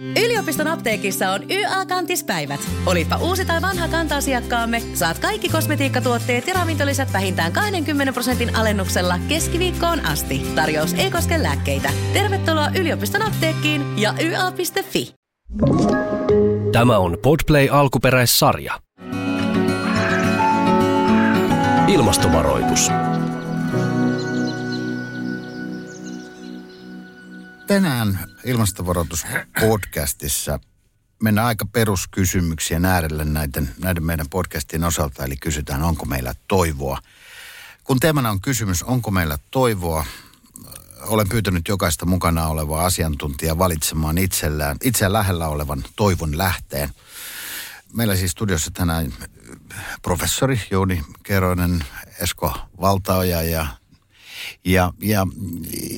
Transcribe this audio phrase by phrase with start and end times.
[0.00, 2.60] Yliopiston apteekissa on YA-kantispäivät.
[2.86, 10.06] Olipa uusi tai vanha kanta-asiakkaamme, saat kaikki kosmetiikkatuotteet ja ravintolisät vähintään 20 prosentin alennuksella keskiviikkoon
[10.06, 10.46] asti.
[10.54, 11.90] Tarjous ei koske lääkkeitä.
[12.12, 15.14] Tervetuloa yliopiston apteekkiin ja YA.fi.
[16.72, 18.80] Tämä on Podplay alkuperäissarja.
[21.88, 22.90] Ilmastovaroitus.
[27.66, 29.26] Tänään ilmastovaroitus
[29.60, 30.60] podcastissa
[31.22, 36.98] mennään aika peruskysymyksiä äärelle näiden, näiden meidän podcastien osalta, eli kysytään, onko meillä toivoa.
[37.84, 40.04] Kun teemana on kysymys, onko meillä toivoa,
[41.00, 46.90] olen pyytänyt jokaista mukana olevaa asiantuntijaa valitsemaan itsellään, itseään lähellä olevan toivon lähteen.
[47.92, 49.12] Meillä siis studiossa tänään
[50.02, 51.84] professori Jouni Keroinen,
[52.20, 53.66] Esko Valtaoja ja
[54.64, 55.26] ja, ja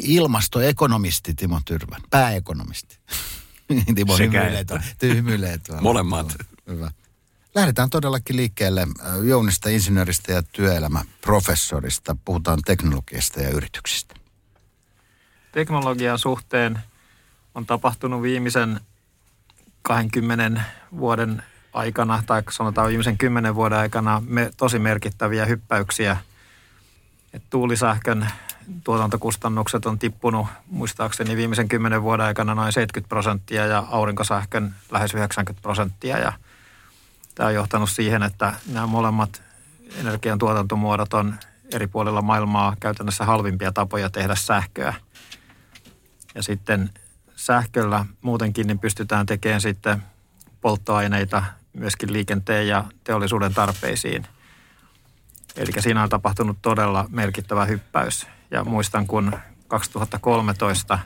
[0.03, 2.99] ilmastoekonomisti Timo Tyrvän, pääekonomisti.
[3.95, 4.17] Timo
[5.03, 6.37] hymyilee, Molemmat.
[6.67, 6.91] Hyvä.
[7.55, 8.87] Lähdetään todellakin liikkeelle
[9.25, 12.17] Jounista, insinööristä ja työelämäprofessorista.
[12.25, 14.15] Puhutaan teknologiasta ja yrityksistä.
[15.53, 16.79] Teknologian suhteen
[17.55, 18.81] on tapahtunut viimeisen
[19.83, 20.63] 20
[20.99, 26.17] vuoden aikana, tai sanotaan viimeisen 10 vuoden aikana, me, tosi merkittäviä hyppäyksiä–
[27.33, 28.29] et tuulisähkön
[28.85, 35.63] tuotantokustannukset on tippunut muistaakseni viimeisen kymmenen vuoden aikana noin 70 prosenttia ja aurinkosähkön lähes 90
[35.63, 36.19] prosenttia.
[36.19, 36.33] Ja
[37.35, 39.43] tämä on johtanut siihen, että nämä molemmat
[40.01, 41.35] energian tuotantomuodot on
[41.73, 44.95] eri puolilla maailmaa käytännössä halvimpia tapoja tehdä sähköä.
[46.35, 46.91] Ja sitten
[47.37, 50.03] sähköllä muutenkin niin pystytään tekemään sitten
[50.61, 54.27] polttoaineita myöskin liikenteen ja teollisuuden tarpeisiin–
[55.59, 58.27] Eli siinä on tapahtunut todella merkittävä hyppäys.
[58.51, 59.33] Ja muistan, kun
[59.69, 60.99] 2013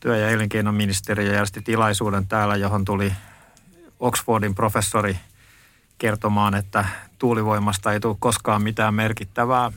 [0.00, 3.12] työ- ja elinkeinoministeriö järjesti tilaisuuden täällä, johon tuli
[4.00, 5.18] Oxfordin professori
[5.98, 6.84] kertomaan, että
[7.18, 9.72] tuulivoimasta ei tule koskaan mitään merkittävää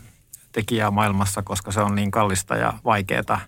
[0.52, 3.40] tekijää maailmassa, koska se on niin kallista ja vaikeaa.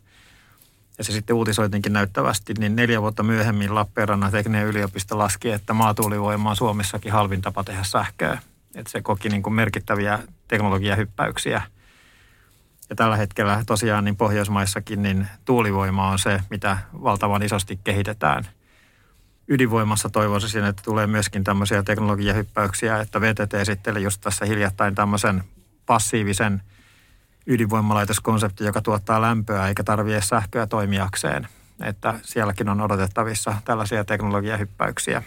[0.98, 6.50] Ja se sitten uutisoitinkin näyttävästi, niin neljä vuotta myöhemmin Lappeenrannan tekninen yliopisto laski, että maatuulivoima
[6.50, 8.40] on Suomessakin halvin tapa tehdä sähköä
[8.76, 11.62] että se koki niin kuin merkittäviä teknologiahyppäyksiä.
[12.90, 18.48] Ja tällä hetkellä tosiaan niin Pohjoismaissakin niin tuulivoima on se, mitä valtavan isosti kehitetään.
[19.48, 25.44] Ydinvoimassa toivoisin, että tulee myöskin tämmöisiä teknologiahyppäyksiä, että VTT esitteli just tässä hiljattain tämmöisen
[25.86, 26.62] passiivisen
[27.48, 31.48] ydinvoimalaitoskonsepti, joka tuottaa lämpöä eikä tarvitse sähköä toimijakseen.
[31.84, 35.24] Että sielläkin on odotettavissa tällaisia teknologiahyppäyksiä.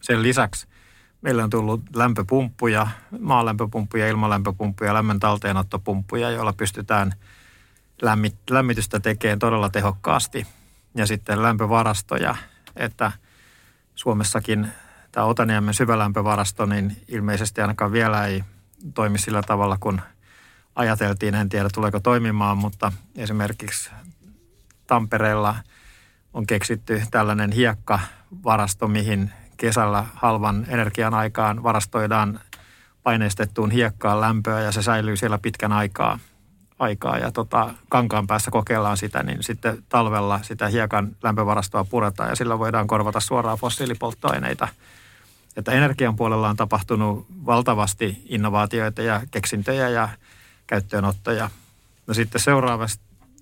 [0.00, 0.66] Sen lisäksi
[1.22, 2.86] Meillä on tullut lämpöpumppuja,
[3.20, 7.12] maalämpöpumppuja, ilmalämpöpumppuja, lämmön talteenottopumppuja, joilla pystytään
[8.50, 10.46] lämmitystä tekemään todella tehokkaasti.
[10.94, 12.34] Ja sitten lämpövarastoja,
[12.76, 13.12] että
[13.94, 14.68] Suomessakin
[15.12, 18.44] tämä Otaniemen syvälämpövarasto, niin ilmeisesti ainakaan vielä ei
[18.94, 20.00] toimi sillä tavalla, kun
[20.74, 21.34] ajateltiin.
[21.34, 23.90] En tiedä, tuleeko toimimaan, mutta esimerkiksi
[24.86, 25.56] Tampereella
[26.34, 32.40] on keksitty tällainen hiekkavarasto, mihin kesällä halvan energian aikaan varastoidaan
[33.02, 36.18] paineistettuun hiekkaan lämpöä ja se säilyy siellä pitkän aikaa.
[36.78, 37.18] aikaa.
[37.18, 42.58] Ja tota, kankaan päässä kokeillaan sitä, niin sitten talvella sitä hiekan lämpövarastoa puretaan ja sillä
[42.58, 44.68] voidaan korvata suoraan fossiilipolttoaineita.
[45.56, 50.08] Että energian puolella on tapahtunut valtavasti innovaatioita ja keksintöjä ja
[50.66, 51.50] käyttöönottoja.
[52.06, 52.90] No sitten seuraavat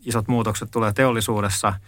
[0.05, 1.73] isot muutokset tulee teollisuudessa–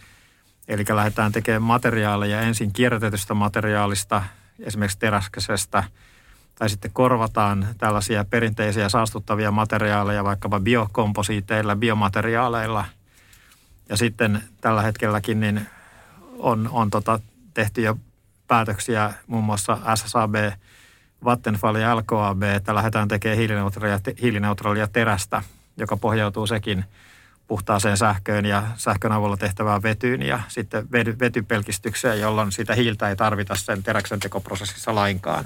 [0.71, 4.23] Eli lähdetään tekemään materiaaleja ensin kierrätetystä materiaalista,
[4.61, 5.85] esimerkiksi teräskäisestä,
[6.55, 12.85] tai sitten korvataan tällaisia perinteisiä saastuttavia materiaaleja vaikkapa biokomposiiteilla, biomateriaaleilla.
[13.89, 15.67] Ja sitten tällä hetkelläkin niin
[16.39, 17.21] on, on tota,
[17.55, 17.99] tehty jo
[18.47, 20.35] päätöksiä muun muassa SSAB,
[21.25, 25.43] Vattenfall ja LKAB, että lähdetään tekemään hiilineutraalia, hiilineutraalia terästä,
[25.77, 26.85] joka pohjautuu sekin–
[27.51, 33.17] puhtaaseen sähköön ja sähkön avulla tehtävään vetyyn ja sitten vety, vetypelkistykseen, jolloin sitä hiiltä ei
[33.17, 35.45] tarvita sen teräksen tekoprosessissa lainkaan.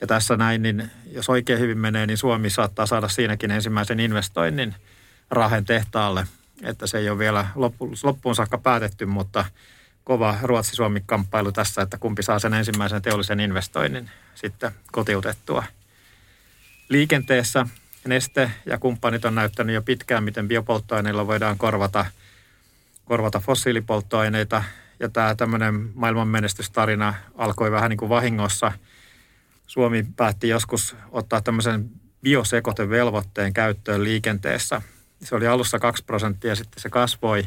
[0.00, 4.74] Ja tässä näin, niin jos oikein hyvin menee, niin Suomi saattaa saada siinäkin ensimmäisen investoinnin
[5.30, 6.26] Rahen tehtaalle.
[6.62, 7.46] Että se ei ole vielä
[8.02, 9.44] loppuun saakka päätetty, mutta
[10.04, 15.64] kova Ruotsi-Suomi-kamppailu tässä, että kumpi saa sen ensimmäisen teollisen investoinnin sitten kotiutettua.
[16.88, 17.66] Liikenteessä
[18.04, 22.06] Neste ja kumppanit on näyttänyt jo pitkään, miten biopolttoaineilla voidaan korvata,
[23.04, 24.64] korvata fossiilipolttoaineita.
[25.00, 28.72] Ja tämä tämmöinen maailman menestystarina alkoi vähän niin kuin vahingossa.
[29.66, 31.90] Suomi päätti joskus ottaa tämmöisen
[32.22, 34.82] biosekotevelvoitteen käyttöön liikenteessä.
[35.22, 37.44] Se oli alussa 2 prosenttia, sitten se kasvoi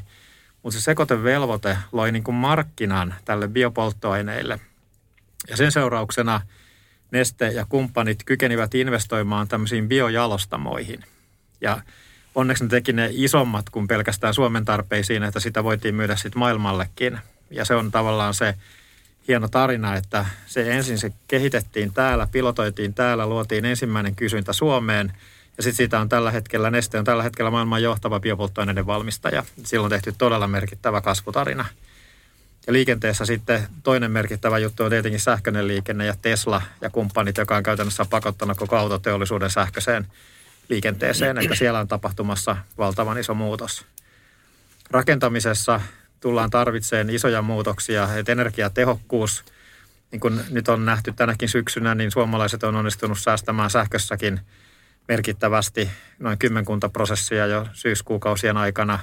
[0.64, 4.60] Mutta se sekoitevelvoite loi niin kuin markkinan tälle biopolttoaineille.
[5.50, 6.42] Ja sen seurauksena
[7.12, 11.04] Neste ja kumppanit kykenivät investoimaan tämmöisiin biojalostamoihin.
[11.62, 11.82] Ja
[12.36, 17.20] onneksi ne teki ne isommat kuin pelkästään Suomen tarpeisiin, että sitä voitiin myydä sitten maailmallekin.
[17.50, 18.54] Ja se on tavallaan se
[19.28, 25.14] hieno tarina, että se ensin se kehitettiin täällä, pilotoitiin täällä, luotiin ensimmäinen kysyntä Suomeen–
[25.58, 29.44] ja sitten siitä on tällä hetkellä, Neste on tällä hetkellä maailman johtava biopolttoaineiden valmistaja.
[29.64, 31.66] Silloin on tehty todella merkittävä kasvutarina.
[32.68, 37.56] Ja liikenteessä sitten toinen merkittävä juttu on tietenkin sähköinen liikenne ja Tesla ja kumppanit, joka
[37.58, 40.08] on käytännössä pakottanut koko autoteollisuuden sähköiseen
[40.70, 43.86] liikenteeseen, että siellä on tapahtumassa valtavan iso muutos.
[44.90, 45.82] Rakentamisessa
[46.20, 49.46] tullaan tarvitseen isoja muutoksia, että energiatehokkuus,
[50.12, 54.40] niin kuin nyt on nähty tänäkin syksynä, niin suomalaiset on onnistunut säästämään sähkössäkin–
[55.08, 59.00] merkittävästi, noin kymmenkunta prosessia jo syyskuukausien aikana.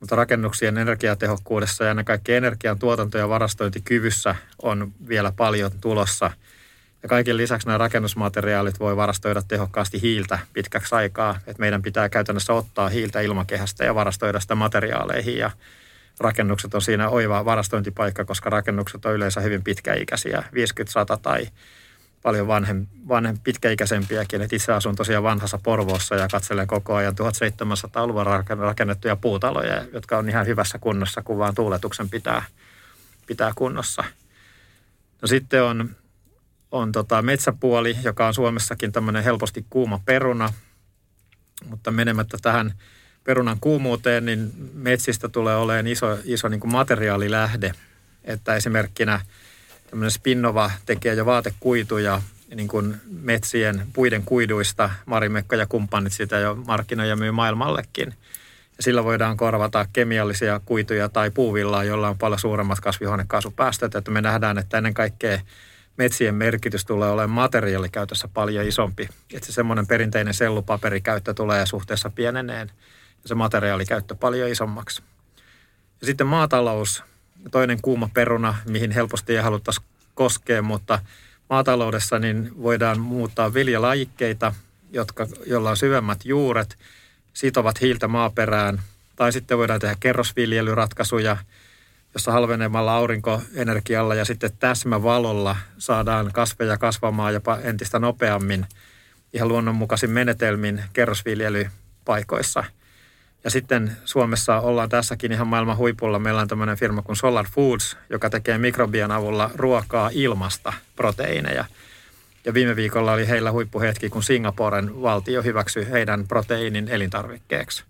[0.00, 6.30] Mutta rakennuksien energiatehokkuudessa ja ennen kaikkea energian tuotanto- ja varastointikyvyssä on vielä paljon tulossa.
[7.02, 11.40] Ja kaiken lisäksi nämä rakennusmateriaalit voi varastoida tehokkaasti hiiltä pitkäksi aikaa.
[11.46, 15.38] Et meidän pitää käytännössä ottaa hiiltä ilmakehästä ja varastoida sitä materiaaleihin.
[15.38, 15.50] Ja
[16.20, 21.48] rakennukset on siinä oiva varastointipaikka, koska rakennukset on yleensä hyvin pitkäikäisiä, 50-100 tai
[22.26, 24.42] paljon vanhem, vanhem, pitkäikäisempiäkin.
[24.42, 28.26] Et itse asun tosiaan vanhassa Porvoossa ja katselen koko ajan 1700-luvun
[28.58, 32.42] rakennettuja puutaloja, jotka on ihan hyvässä kunnossa, kun vaan tuuletuksen pitää,
[33.26, 34.04] pitää kunnossa.
[35.22, 35.90] No sitten on,
[36.70, 40.52] on tota metsäpuoli, joka on Suomessakin tämmöinen helposti kuuma peruna,
[41.68, 42.72] mutta menemättä tähän
[43.24, 47.72] perunan kuumuuteen, niin metsistä tulee olemaan iso, iso niin kuin materiaalilähde.
[48.24, 49.20] Että esimerkkinä–
[49.90, 52.22] tämmöinen Spinnova tekee jo vaatekuituja
[52.54, 54.90] niin kuin metsien puiden kuiduista.
[55.06, 58.14] Marimekko ja kumppanit sitä jo markkinoja myy maailmallekin.
[58.76, 63.94] Ja sillä voidaan korvata kemiallisia kuituja tai puuvillaa, jolla on paljon suuremmat kasvihuonekaasupäästöt.
[63.94, 65.40] Että me nähdään, että ennen kaikkea
[65.96, 69.08] metsien merkitys tulee olemaan materiaalikäytössä paljon isompi.
[69.34, 72.70] Että se semmoinen perinteinen sellupaperikäyttö tulee suhteessa pieneneen
[73.22, 75.02] ja se materiaalikäyttö paljon isommaksi.
[76.00, 77.04] Ja sitten maatalous
[77.50, 79.80] toinen kuuma peruna, mihin helposti ei haluttaisi
[80.14, 80.98] koskea, mutta
[81.50, 84.54] maataloudessa niin voidaan muuttaa viljalajikkeita,
[84.92, 86.78] jotka, joilla on syvemmät juuret,
[87.32, 88.80] sitovat hiiltä maaperään.
[89.16, 91.36] Tai sitten voidaan tehdä kerrosviljelyratkaisuja,
[92.14, 98.66] jossa halvenemalla aurinkoenergialla ja sitten täsmävalolla saadaan kasveja kasvamaan jopa entistä nopeammin
[99.32, 102.64] ihan luonnonmukaisin menetelmin kerrosviljelypaikoissa–
[103.46, 106.18] ja sitten Suomessa ollaan tässäkin ihan maailman huipulla.
[106.18, 111.64] Meillä on tämmöinen firma kuin Solar Foods, joka tekee mikrobian avulla ruokaa ilmasta, proteiineja.
[112.44, 117.84] Ja viime viikolla oli heillä huippuhetki, kun Singaporen valtio hyväksyi heidän proteiinin elintarvikkeeksi.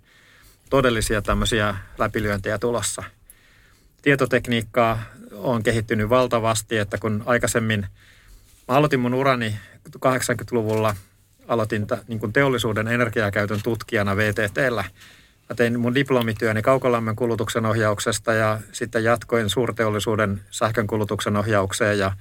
[0.70, 3.02] Todellisia tämmöisiä läpilyöntejä tulossa.
[4.02, 7.86] Tietotekniikkaa on kehittynyt valtavasti, että kun aikaisemmin
[8.68, 9.56] mä aloitin mun urani
[10.06, 10.96] 80-luvulla,
[11.48, 14.84] aloitin niin teollisuuden energiakäytön tutkijana VTTllä–
[15.48, 22.12] Mä tein mun diplomityöni kaukolämmön kulutuksen ohjauksesta ja sitten jatkoin suurteollisuuden sähkön kulutuksen ohjaukseen ja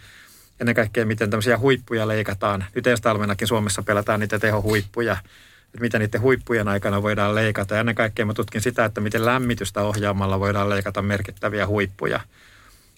[0.60, 2.66] ennen kaikkea miten tämmöisiä huippuja leikataan.
[2.76, 5.18] Nyt ensi talvenakin Suomessa pelätään niitä tehohuippuja,
[5.66, 7.74] että miten niiden huippujen aikana voidaan leikata.
[7.74, 12.20] Ja ennen kaikkea mä tutkin sitä, että miten lämmitystä ohjaamalla voidaan leikata merkittäviä huippuja.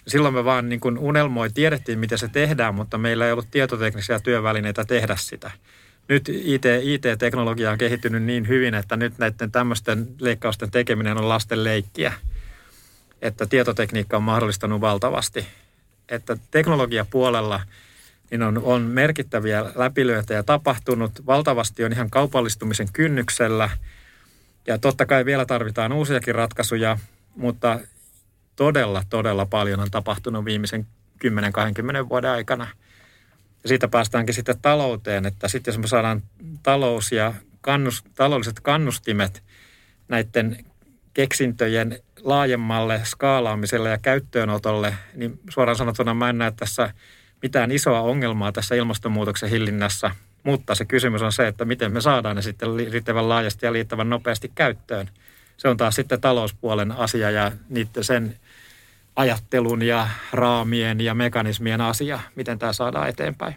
[0.07, 4.19] Silloin me vaan niin kuin unelmoi, tiedettiin miten se tehdään, mutta meillä ei ollut tietoteknisiä
[4.19, 5.51] työvälineitä tehdä sitä
[6.07, 11.63] nyt IT, IT-teknologia on kehittynyt niin hyvin, että nyt näiden tämmöisten leikkausten tekeminen on lasten
[11.63, 12.13] leikkiä.
[13.21, 15.47] Että tietotekniikka on mahdollistanut valtavasti.
[16.09, 17.61] Että teknologiapuolella
[18.31, 21.25] niin on, on merkittäviä läpilyöntejä tapahtunut.
[21.25, 23.69] Valtavasti on ihan kaupallistumisen kynnyksellä.
[24.67, 26.97] Ja totta kai vielä tarvitaan uusiakin ratkaisuja,
[27.35, 27.79] mutta
[28.55, 30.87] todella, todella paljon on tapahtunut viimeisen
[32.05, 32.67] 10-20 vuoden aikana–
[33.63, 36.23] ja siitä päästäänkin sitten talouteen, että sitten jos me saadaan
[36.63, 39.43] talous ja kannus, taloudelliset kannustimet
[40.07, 40.65] näiden
[41.13, 46.93] keksintöjen laajemmalle skaalaamiselle ja käyttöönotolle, niin suoraan sanottuna mä en näe tässä
[47.41, 50.11] mitään isoa ongelmaa tässä ilmastonmuutoksen hillinnässä,
[50.43, 54.09] mutta se kysymys on se, että miten me saadaan ne sitten riittävän laajasti ja liittävän
[54.09, 55.09] nopeasti käyttöön.
[55.57, 58.35] Se on taas sitten talouspuolen asia ja niiden sen
[59.17, 63.55] ajattelun ja raamien ja mekanismien asia, miten tämä saadaan eteenpäin.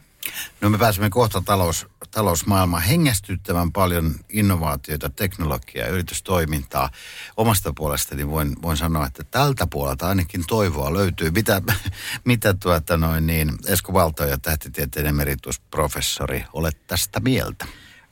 [0.61, 6.91] No me pääsemme kohta talous, talousmaailmaan hengästyttävän paljon innovaatioita, teknologiaa ja yritystoimintaa.
[7.37, 11.31] Omasta puolestani voin, voin sanoa, että tältä puolelta ainakin toivoa löytyy.
[11.31, 11.63] Mitä,
[12.25, 17.67] mitä tuota noin niin, Esko Valto ja tähtitieteen emeritusprofessori, olet tästä mieltä?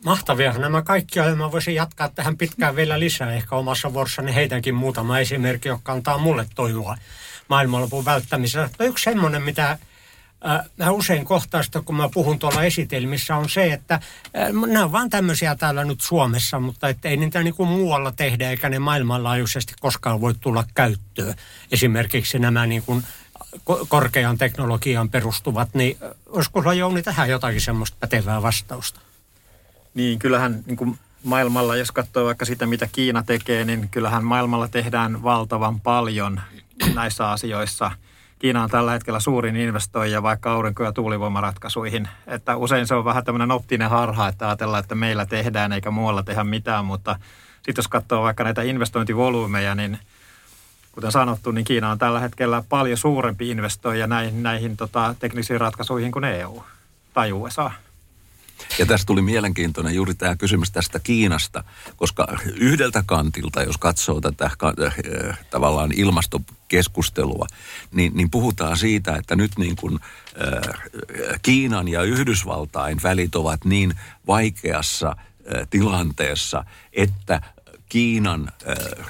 [0.04, 1.38] Mahtavia nämä kaikki on.
[1.38, 3.32] Mä voisin jatkaa tähän pitkään vielä lisää.
[3.32, 6.96] Ehkä omassa vuorossani heitänkin muutama esimerkki, joka antaa mulle toivoa
[7.48, 8.70] maailmanlopun välttämisessä.
[8.78, 9.78] No yksi semmoinen, mitä
[10.76, 14.00] mä usein kohtaista, kun mä puhun tuolla esitelmissä, on se, että
[14.66, 18.68] nämä on vaan tämmöisiä täällä nyt Suomessa, mutta ei niitä niin kuin muualla tehdä, eikä
[18.68, 21.34] ne maailmanlaajuisesti koskaan voi tulla käyttöön.
[21.72, 23.04] Esimerkiksi nämä niin kuin
[23.88, 29.00] korkean teknologian perustuvat, niin olisiko sulla Jouni tähän jotakin semmoista pätevää vastausta?
[29.94, 34.68] Niin, kyllähän niin kuin maailmalla, jos katsoo vaikka sitä, mitä Kiina tekee, niin kyllähän maailmalla
[34.68, 36.40] tehdään valtavan paljon
[36.94, 37.90] näissä asioissa.
[38.38, 42.08] Kiina on tällä hetkellä suurin investoija vaikka aurinko- ja tuulivoimaratkaisuihin.
[42.26, 46.22] Että usein se on vähän tämmöinen optinen harha, että ajatellaan, että meillä tehdään eikä muualla
[46.22, 47.16] tehdä mitään, mutta
[47.56, 49.98] sitten jos katsoo vaikka näitä investointivolyymeja, niin
[50.92, 56.12] kuten sanottu, niin Kiina on tällä hetkellä paljon suurempi investoija näihin, näihin tota, teknisiin ratkaisuihin
[56.12, 56.62] kuin EU
[57.14, 57.70] tai USA.
[58.78, 61.64] Ja tästä tuli mielenkiintoinen juuri tämä kysymys tästä Kiinasta,
[61.96, 67.46] koska yhdeltä kantilta, jos katsoo tätä äh, tavallaan ilmastokeskustelua,
[67.92, 73.94] niin, niin puhutaan siitä, että nyt niin kuin äh, Kiinan ja Yhdysvaltain välit ovat niin
[74.26, 77.40] vaikeassa äh, tilanteessa, että
[77.88, 78.52] Kiinan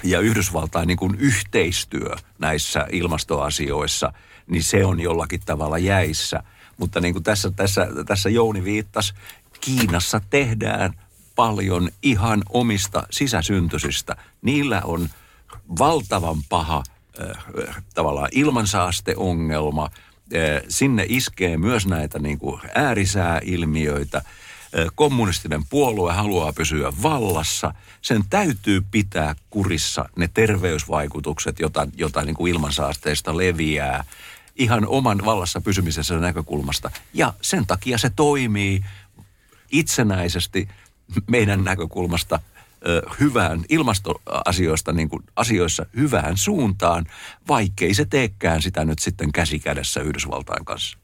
[0.04, 4.12] ja Yhdysvaltain niin kuin yhteistyö näissä ilmastoasioissa,
[4.46, 6.42] niin se on jollakin tavalla jäissä.
[6.76, 9.14] Mutta niin kuin tässä, tässä, tässä Jouni viittasi,
[9.60, 10.94] Kiinassa tehdään
[11.34, 14.16] paljon ihan omista sisäsyntyisistä.
[14.42, 15.08] Niillä on
[15.78, 16.82] valtavan paha
[17.20, 19.84] äh, tavallaan ilmansaasteongelma.
[19.84, 24.18] Äh, sinne iskee myös näitä niin kuin äärisääilmiöitä.
[24.18, 24.24] Äh,
[24.94, 27.74] kommunistinen puolue haluaa pysyä vallassa.
[28.02, 34.04] Sen täytyy pitää kurissa ne terveysvaikutukset, jota, jota niin kuin ilmansaasteista leviää
[34.56, 36.90] ihan oman vallassa pysymisessä näkökulmasta.
[37.14, 38.80] Ja sen takia se toimii
[39.70, 40.68] itsenäisesti
[41.26, 42.40] meidän näkökulmasta
[43.20, 47.06] hyvään ilmastoasioista niin kuin asioissa hyvään suuntaan,
[47.48, 50.98] vaikkei se teekään sitä nyt sitten käsikädessä Yhdysvaltain kanssa.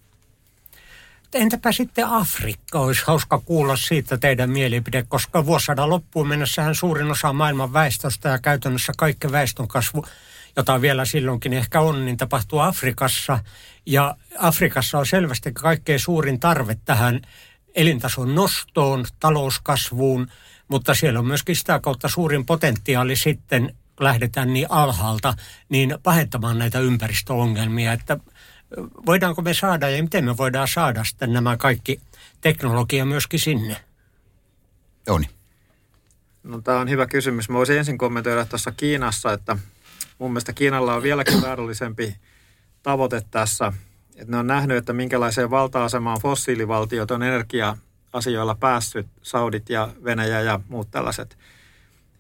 [1.35, 2.79] Entäpä sitten Afrikka?
[2.79, 8.39] Olisi hauska kuulla siitä teidän mielipide, koska vuosisadan loppuun mennessähän suurin osa maailman väestöstä ja
[8.39, 10.07] käytännössä kaikki väestön kasvu,
[10.57, 13.39] jota vielä silloinkin ehkä on, niin tapahtuu Afrikassa.
[13.87, 17.21] Ja Afrikassa on selvästi kaikkein suurin tarve tähän
[17.75, 20.29] elintason nostoon, talouskasvuun,
[20.69, 25.35] mutta siellä on myöskin sitä kautta suurin potentiaali sitten, lähdetään niin alhaalta,
[25.69, 28.19] niin pahentamaan näitä ympäristöongelmia, että
[29.07, 32.01] voidaanko me saada ja miten me voidaan saada sitten nämä kaikki
[32.41, 33.77] teknologia myöskin sinne?
[35.07, 35.27] Joni.
[36.43, 37.49] No tämä on hyvä kysymys.
[37.49, 39.57] Mä voisin ensin kommentoida tuossa Kiinassa, että
[40.19, 42.17] mun mielestä Kiinalla on vieläkin väärällisempi
[42.83, 43.73] tavoite tässä–
[44.17, 50.61] että ne on nähnyt, että minkälaiseen valta-asemaan fossiilivaltiot on energia-asioilla päässyt, Saudit ja Venäjä ja
[50.69, 51.39] muut tällaiset.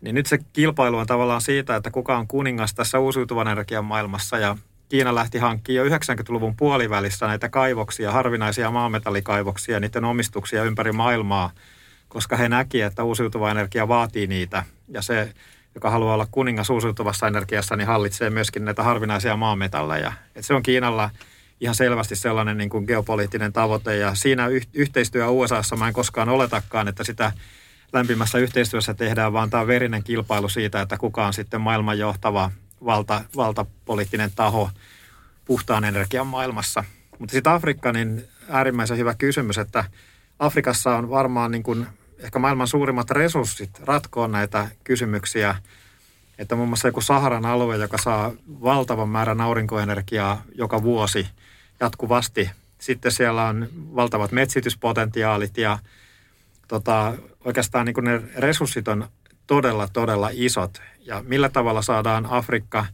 [0.00, 4.38] Niin nyt se kilpailu on tavallaan siitä, että kuka on kuningas tässä uusiutuvan energian maailmassa
[4.38, 4.56] ja
[4.88, 11.50] Kiina lähti hankkimaan jo 90-luvun puolivälissä näitä kaivoksia, harvinaisia maametallikaivoksia, niiden omistuksia ympäri maailmaa,
[12.08, 14.64] koska he näki, että uusiutuva energia vaatii niitä.
[14.88, 15.32] Ja se,
[15.74, 20.12] joka haluaa olla kuningas uusiutuvassa energiassa, niin hallitsee myöskin näitä harvinaisia maametalleja.
[20.34, 21.10] Et se on Kiinalla–
[21.60, 23.96] ihan selvästi sellainen niin kuin geopoliittinen tavoite.
[23.96, 27.32] Ja siinä yh- yhteistyö USAssa mä en koskaan oletakaan, että sitä
[27.92, 32.50] lämpimässä yhteistyössä tehdään, vaan tämä on verinen kilpailu siitä, että kuka on sitten maailman johtava
[32.84, 34.70] valta, valtapoliittinen taho
[35.44, 36.84] puhtaan energian maailmassa.
[37.18, 39.84] Mutta sitten Afrikka, niin äärimmäisen hyvä kysymys, että
[40.38, 41.86] Afrikassa on varmaan niin kuin
[42.18, 45.54] ehkä maailman suurimmat resurssit ratkoa näitä kysymyksiä–
[46.38, 51.28] että muun muassa joku Saharan alue, joka saa valtavan määrän aurinkoenergiaa joka vuosi
[51.80, 52.50] jatkuvasti.
[52.78, 55.78] Sitten siellä on valtavat metsityspotentiaalit ja
[56.68, 57.14] tota,
[57.44, 59.08] oikeastaan niin ne resurssit on
[59.46, 60.82] todella, todella isot.
[61.00, 62.86] Ja millä tavalla saadaan Afrikka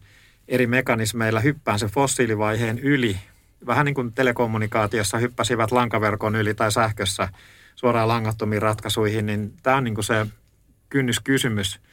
[0.48, 3.16] eri mekanismeilla hyppään se fossiilivaiheen yli.
[3.66, 7.28] Vähän niin kuin telekommunikaatiossa hyppäsivät lankaverkon yli tai sähkössä
[7.76, 10.26] suoraan langattomiin ratkaisuihin, niin tämä on niin kuin se
[10.88, 11.80] kynnyskysymys–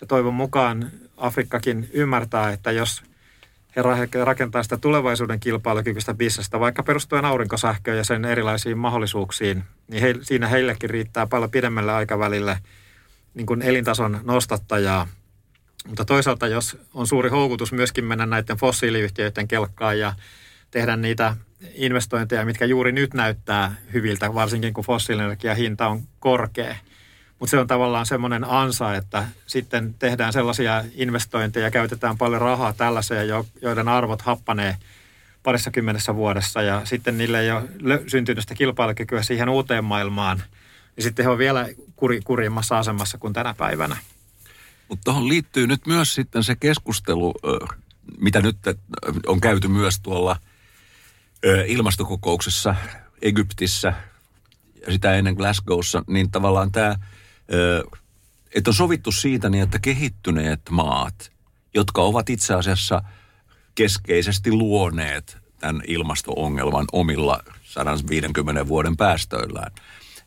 [0.00, 3.02] ja toivon mukaan Afrikkakin ymmärtää, että jos
[3.76, 10.14] he rakentaa sitä tulevaisuuden kilpailukykyistä bisnestä, vaikka perustuen aurinkosähköön ja sen erilaisiin mahdollisuuksiin, niin he,
[10.22, 12.58] siinä heillekin riittää paljon pidemmälle aikavälille
[13.34, 15.08] niin kuin elintason nostattajaa.
[15.88, 20.12] Mutta toisaalta, jos on suuri houkutus myöskin mennä näiden fossiiliyhtiöiden kelkkaan ja
[20.70, 21.36] tehdä niitä
[21.74, 26.76] investointeja, mitkä juuri nyt näyttää hyviltä, varsinkin kun fossiilienergian hinta on korkea–
[27.40, 32.72] mutta se on tavallaan semmoinen ansa, että sitten tehdään sellaisia investointeja ja käytetään paljon rahaa
[32.72, 33.28] tällaiseen,
[33.62, 34.76] joiden arvot happanee
[35.42, 37.68] parissa kymmenessä vuodessa ja sitten niille ei ole
[38.06, 40.42] syntynyt sitä kilpailukykyä siihen uuteen maailmaan.
[40.96, 43.96] niin sitten he on vielä kuri, kurjimmassa asemassa kuin tänä päivänä.
[44.88, 47.34] Mutta tuohon liittyy nyt myös sitten se keskustelu,
[48.18, 48.56] mitä nyt
[49.26, 50.36] on käyty myös tuolla
[51.66, 52.74] ilmastokokouksessa
[53.22, 53.92] Egyptissä
[54.86, 56.96] ja sitä ennen Glasgowssa, niin tavallaan tämä,
[58.54, 61.32] että on sovittu siitä niin, että kehittyneet maat,
[61.74, 63.02] jotka ovat itse asiassa
[63.74, 69.72] keskeisesti luoneet tämän ilmasto-ongelman omilla 150 vuoden päästöillään,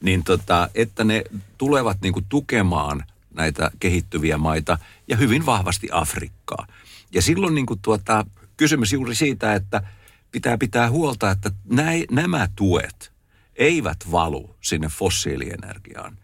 [0.02, 1.24] niin tota, että ne
[1.58, 3.04] tulevat niin kuin tukemaan
[3.34, 4.78] näitä kehittyviä maita
[5.08, 6.68] ja hyvin vahvasti Afrikkaa.
[7.14, 8.26] Ja silloin niin kuin tuota,
[8.58, 9.84] kysymys juuri siitä, että
[10.32, 13.14] pitää pitää huolta, että näi, nämä tuet
[13.56, 16.18] eivät valu sinne fossiilienergiaan.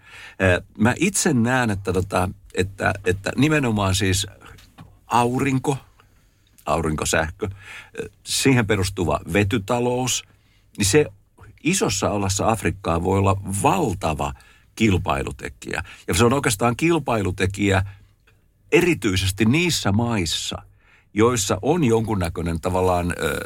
[0.78, 4.28] Mä itse näen, että, tota, että, että nimenomaan siis
[5.08, 5.78] aurinko,
[6.66, 7.50] aurinkosähkö,
[8.24, 10.24] siihen perustuva vetytalous,
[10.78, 11.06] niin se
[11.64, 14.34] isossa olassa Afrikkaa voi olla valtava
[14.76, 15.84] kilpailutekijä.
[16.08, 17.86] Ja se on oikeastaan kilpailutekijä
[18.72, 20.62] erityisesti niissä maissa,
[21.14, 23.40] joissa on jonkunnäköinen tavallaan ö,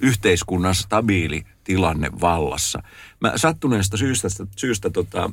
[0.00, 2.82] yhteiskunnan stabiili tilanne vallassa.
[3.20, 5.30] Mä sattuneesta syystä, syystä tota,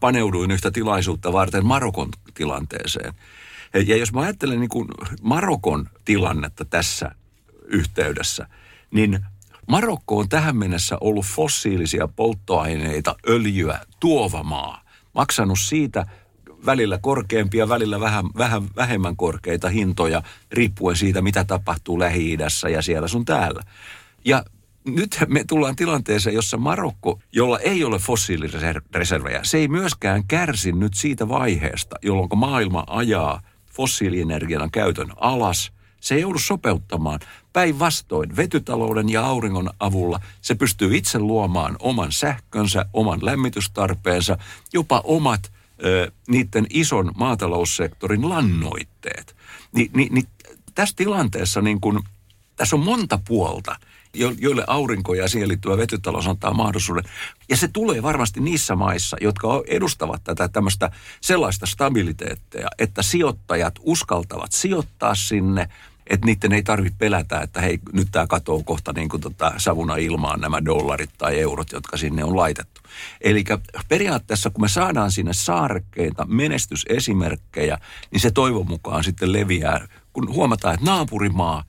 [0.00, 3.14] paneuduin yhtä tilaisuutta varten Marokon tilanteeseen.
[3.86, 4.88] Ja jos mä ajattelen niin kuin
[5.22, 7.14] Marokon tilannetta tässä
[7.64, 8.46] yhteydessä,
[8.90, 9.26] niin
[9.68, 14.82] Marokko on tähän mennessä ollut fossiilisia polttoaineita, öljyä tuova maa.
[15.14, 16.06] Maksanut siitä
[16.66, 20.22] välillä korkeampia, välillä vähän, vähän vähemmän korkeita hintoja,
[20.52, 23.62] riippuen siitä, mitä tapahtuu Lähi-idässä ja siellä sun täällä.
[24.24, 24.44] Ja
[24.94, 30.94] nyt me tullaan tilanteeseen, jossa Marokko, jolla ei ole fossiilireservejä, se ei myöskään kärsi nyt
[30.94, 33.42] siitä vaiheesta, jolloin maailma ajaa
[33.72, 35.72] fossiilienergian käytön alas.
[36.00, 37.20] Se ei joudu sopeuttamaan.
[37.52, 44.38] Päinvastoin vetytalouden ja auringon avulla se pystyy itse luomaan oman sähkönsä, oman lämmitystarpeensa,
[44.72, 45.52] jopa omat
[45.84, 49.36] ö, niiden ison maataloussektorin lannoitteet.
[49.72, 50.22] Ni, ni, ni,
[50.74, 52.02] tässä tilanteessa niin kun,
[52.56, 53.76] tässä on monta puolta–
[54.14, 57.04] joille aurinko ja siihen liittyvä vetytalous antaa mahdollisuuden.
[57.48, 64.52] Ja se tulee varmasti niissä maissa, jotka edustavat tätä tämmöistä sellaista stabiliteettia, että sijoittajat uskaltavat
[64.52, 65.68] sijoittaa sinne,
[66.06, 69.96] että niiden ei tarvitse pelätä, että hei, nyt tämä katoo kohta niin kuin tota savuna
[69.96, 72.80] ilmaan nämä dollarit tai eurot, jotka sinne on laitettu.
[73.20, 73.44] Eli
[73.88, 77.78] periaatteessa, kun me saadaan sinne saarekkeita, menestysesimerkkejä,
[78.10, 81.64] niin se toivon mukaan sitten leviää, kun huomataan, että naapurimaa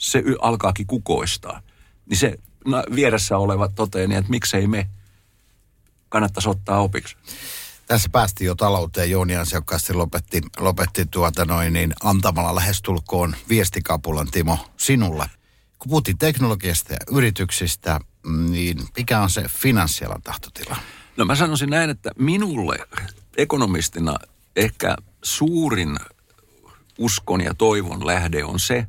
[0.00, 1.62] se alkaakin kukoistaa,
[2.06, 2.38] niin se
[2.94, 4.88] vieressä oleva toteaa niin, että miksei me
[6.08, 7.16] kannattaisi ottaa opiksi.
[7.86, 9.10] Tässä päästiin jo talouteen.
[9.10, 15.30] Jouni ansiokkaasti lopetti, lopetti tuota noin, niin antamalla lähestulkoon viestikapulan Timo sinulle.
[15.78, 18.00] Kun puhuttiin teknologiasta ja yrityksistä,
[18.50, 20.76] niin mikä on se finanssialan tahtotila?
[21.16, 22.78] No mä sanoisin näin, että minulle
[23.36, 24.16] ekonomistina
[24.56, 25.98] ehkä suurin
[26.98, 28.86] uskon ja toivon lähde on se,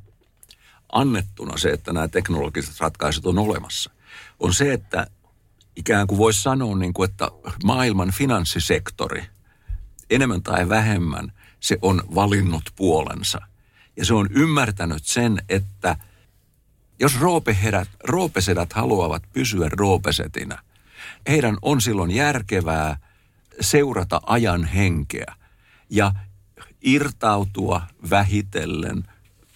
[0.91, 3.91] annettuna se, että nämä teknologiset ratkaisut on olemassa,
[4.39, 5.07] on se, että
[5.75, 7.31] ikään kuin voisi sanoa, niin kuin, että
[7.63, 9.23] maailman finanssisektori
[10.09, 13.41] enemmän tai vähemmän se on valinnut puolensa.
[13.97, 15.97] Ja se on ymmärtänyt sen, että
[16.99, 20.57] jos roopesedät, roopesedät haluavat pysyä roopesetinä,
[21.27, 22.97] heidän on silloin järkevää
[23.61, 25.35] seurata ajan henkeä
[25.89, 26.11] ja
[26.81, 29.10] irtautua vähitellen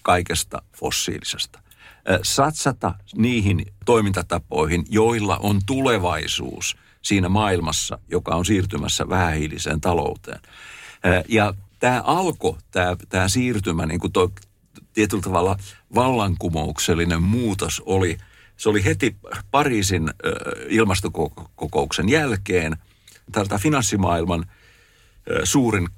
[0.06, 1.60] kaikesta fossiilisesta.
[2.22, 10.40] Satsata niihin toimintatapoihin, joilla on tulevaisuus siinä maailmassa, joka on siirtymässä vähähiiliseen talouteen.
[11.28, 14.28] Ja tämä alkoi, tämä, tämä siirtymä, niin kuin toi,
[14.92, 15.56] tietyllä tavalla
[15.94, 18.18] vallankumouksellinen muutos oli,
[18.56, 19.16] se oli heti
[19.50, 20.10] Pariisin
[20.68, 22.76] ilmastokokouksen jälkeen.
[23.32, 24.46] Tältä finanssimaailman
[25.44, 25.88] suurin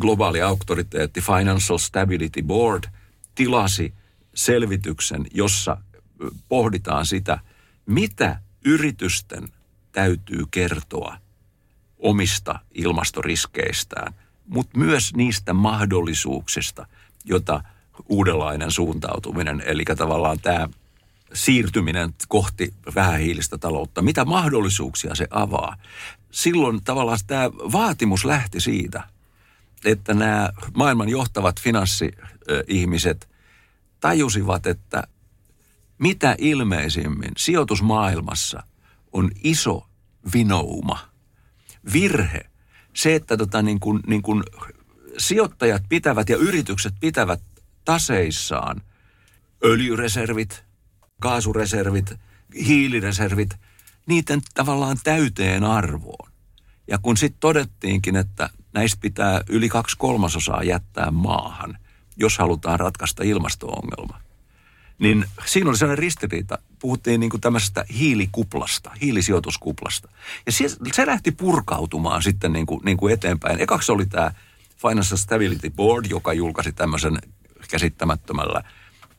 [0.00, 2.84] globaali auktoriteetti Financial Stability Board–
[3.40, 3.94] tilasi
[4.34, 5.76] selvityksen, jossa
[6.48, 7.38] pohditaan sitä,
[7.86, 9.48] mitä yritysten
[9.92, 11.16] täytyy kertoa
[11.98, 14.14] omista ilmastoriskeistään,
[14.46, 16.86] mutta myös niistä mahdollisuuksista,
[17.24, 17.62] jota
[18.08, 20.68] uudenlainen suuntautuminen, eli tavallaan tämä
[21.34, 25.76] siirtyminen kohti vähähiilistä taloutta, mitä mahdollisuuksia se avaa.
[26.30, 29.02] Silloin tavallaan tämä vaatimus lähti siitä,
[29.84, 31.60] että nämä maailman johtavat
[32.50, 33.28] finanssi-ihmiset
[34.00, 35.04] tajusivat, että
[35.98, 38.62] mitä ilmeisimmin sijoitusmaailmassa
[39.12, 39.86] on iso
[40.34, 40.98] vinouma,
[41.92, 42.40] virhe.
[42.96, 44.42] Se, että tota niin kuin, niin kuin
[45.18, 47.42] sijoittajat pitävät ja yritykset pitävät
[47.84, 48.82] taseissaan
[49.64, 50.64] öljyreservit,
[51.20, 52.14] kaasureservit,
[52.66, 53.50] hiilireservit,
[54.06, 56.30] niiden tavallaan täyteen arvoon.
[56.88, 61.78] Ja kun sitten todettiinkin, että näistä pitää yli kaksi kolmasosaa jättää maahan,
[62.20, 64.20] jos halutaan ratkaista ilmasto-ongelma,
[64.98, 66.58] niin siinä oli sellainen ristiriita.
[66.78, 70.08] Puhuttiin niin kuin tämmöisestä hiilikuplasta, hiilisijoituskuplasta.
[70.46, 73.60] Ja se, se lähti purkautumaan sitten niin kuin, niin kuin eteenpäin.
[73.60, 74.32] Ekaksi oli tämä
[74.76, 77.18] Financial Stability Board, joka julkaisi tämmöisen
[77.70, 78.62] käsittämättömällä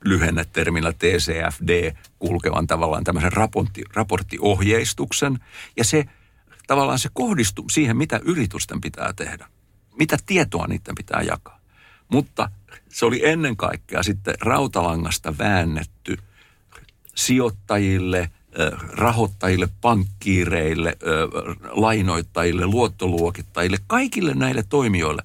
[0.03, 5.39] lyhennetermillä TCFD kulkevan tavallaan tämmöisen raportti, raporttiohjeistuksen.
[5.77, 6.05] Ja se
[6.67, 9.47] tavallaan se kohdistuu siihen, mitä yritysten pitää tehdä.
[9.99, 11.59] Mitä tietoa niiden pitää jakaa.
[12.11, 12.51] Mutta
[12.91, 16.17] se oli ennen kaikkea sitten rautalangasta väännetty
[17.15, 18.31] sijoittajille,
[18.91, 20.97] rahoittajille, pankkiireille,
[21.69, 25.23] lainoittajille, luottoluokittajille, kaikille näille toimijoille.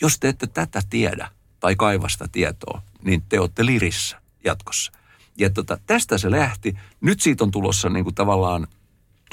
[0.00, 1.28] Jos te ette tätä tiedä
[1.60, 4.92] tai kaivasta tietoa, niin te olette lirissä jatkossa.
[5.38, 6.78] Ja tota, tästä se lähti.
[7.00, 8.66] Nyt siitä on tulossa niin kuin tavallaan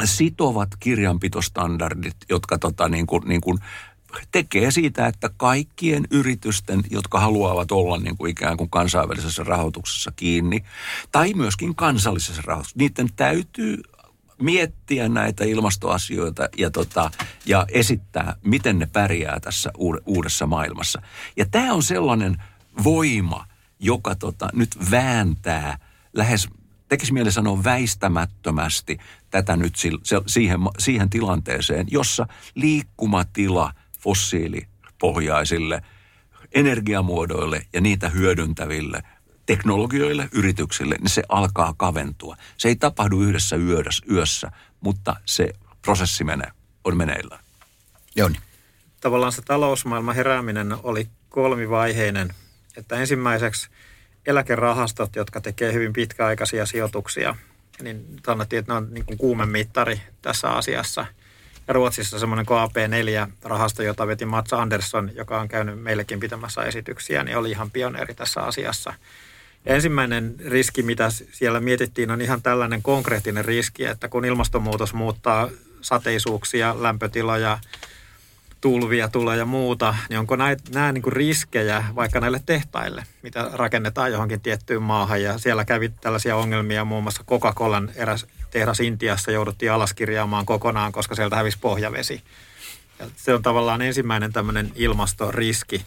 [0.04, 3.60] sitovat kirjanpitostandardit, jotka tota, niin kuin, niin kuin
[4.32, 10.64] tekee siitä, että kaikkien yritysten, jotka haluavat olla niin kuin ikään kuin kansainvälisessä rahoituksessa kiinni,
[11.12, 13.82] tai myöskin kansallisessa rahoituksessa, niiden täytyy
[14.42, 17.12] miettiä näitä ilmastoasioita ja, tota,
[17.46, 19.72] ja esittää, miten ne pärjää tässä
[20.06, 21.02] uudessa maailmassa.
[21.38, 22.44] Ja tämä on sellainen
[22.84, 23.46] voima,
[23.80, 25.80] joka tota, nyt vääntää
[26.14, 26.48] lähes,
[26.88, 28.98] tekisi mieli sanoa väistämättömästi
[29.30, 29.74] tätä nyt
[30.28, 35.82] siihen, siihen tilanteeseen, jossa liikkumatila fossiilipohjaisille
[36.56, 39.04] energiamuodoille ja niitä hyödyntäville
[39.46, 42.36] teknologioille, yrityksille, niin se alkaa kaventua.
[42.58, 43.56] Se ei tapahdu yhdessä
[44.12, 46.52] yössä, mutta se prosessi menee,
[46.84, 47.44] on meneillään.
[48.16, 48.36] Joni.
[49.02, 52.34] Tavallaan se talousmaailman herääminen oli kolmivaiheinen.
[52.78, 53.70] Että ensimmäiseksi
[54.26, 57.36] eläkerahastot, jotka tekee hyvin pitkäaikaisia sijoituksia,
[57.82, 61.06] niin sanottiin, että ne on niin kuin kuumemittari tässä asiassa–
[61.70, 67.52] Ruotsissa semmoinen KAP4-rahasto, jota veti Mats Andersson, joka on käynyt meillekin pitämässä esityksiä, niin oli
[67.52, 68.94] ihan pioneeri tässä asiassa.
[69.66, 75.50] Ensimmäinen riski, mitä siellä mietittiin, on ihan tällainen konkreettinen riski, että kun ilmastonmuutos muuttaa
[75.82, 77.60] sateisuuksia, lämpötiloja,
[78.62, 83.50] tulvia tulee ja muuta, niin onko näitä, nämä niin kuin riskejä vaikka näille tehtaille, mitä
[83.54, 85.24] rakennetaan johonkin tiettyyn maahan.
[85.24, 91.16] Ja siellä kävi tällaisia ongelmia, muun muassa Coca-Colan eräs tehdas Intiassa jouduttiin alaskirjaamaan kokonaan, koska
[91.16, 92.22] sieltä hävisi pohjavesi.
[93.00, 95.86] Ja se on tavallaan ensimmäinen tämmöinen ilmastoriski.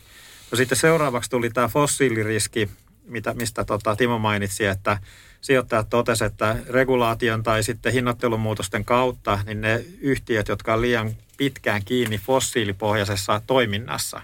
[0.51, 2.71] No sitten seuraavaksi tuli tämä fossiiliriski,
[3.05, 4.99] mitä, mistä tota Timo mainitsi, että
[5.43, 11.85] sijoittajat totesivat, että regulaation tai sitten hinnoittelumuutosten kautta, niin ne yhtiöt, jotka on liian pitkään
[11.85, 14.23] kiinni fossiilipohjaisessa toiminnassa,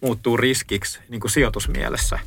[0.00, 2.18] muuttuu riskiksi niin kuin sijoitusmielessä.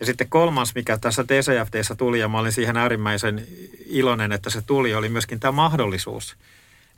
[0.00, 3.46] Ja sitten kolmas, mikä tässä TCFTssä tuli, ja mä olin siihen äärimmäisen
[3.86, 6.36] iloinen, että se tuli, oli myöskin tämä mahdollisuus.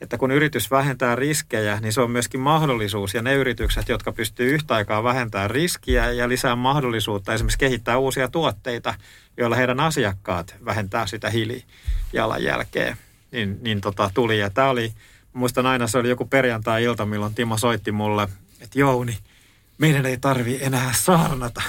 [0.01, 3.15] Että kun yritys vähentää riskejä, niin se on myöskin mahdollisuus.
[3.15, 8.29] Ja ne yritykset, jotka pystyy yhtä aikaa vähentämään riskiä ja lisää mahdollisuutta esimerkiksi kehittää uusia
[8.29, 8.95] tuotteita,
[9.37, 12.97] joilla heidän asiakkaat vähentää sitä hiilijalanjälkeä,
[13.33, 14.39] niin, niin tota, tuli.
[14.39, 14.93] Ja tämä oli,
[15.33, 18.29] muistan aina, se oli joku perjantai-ilta, milloin Timo soitti mulle,
[18.61, 19.19] että Jouni,
[19.79, 21.63] meidän ei tarvi enää saarnata.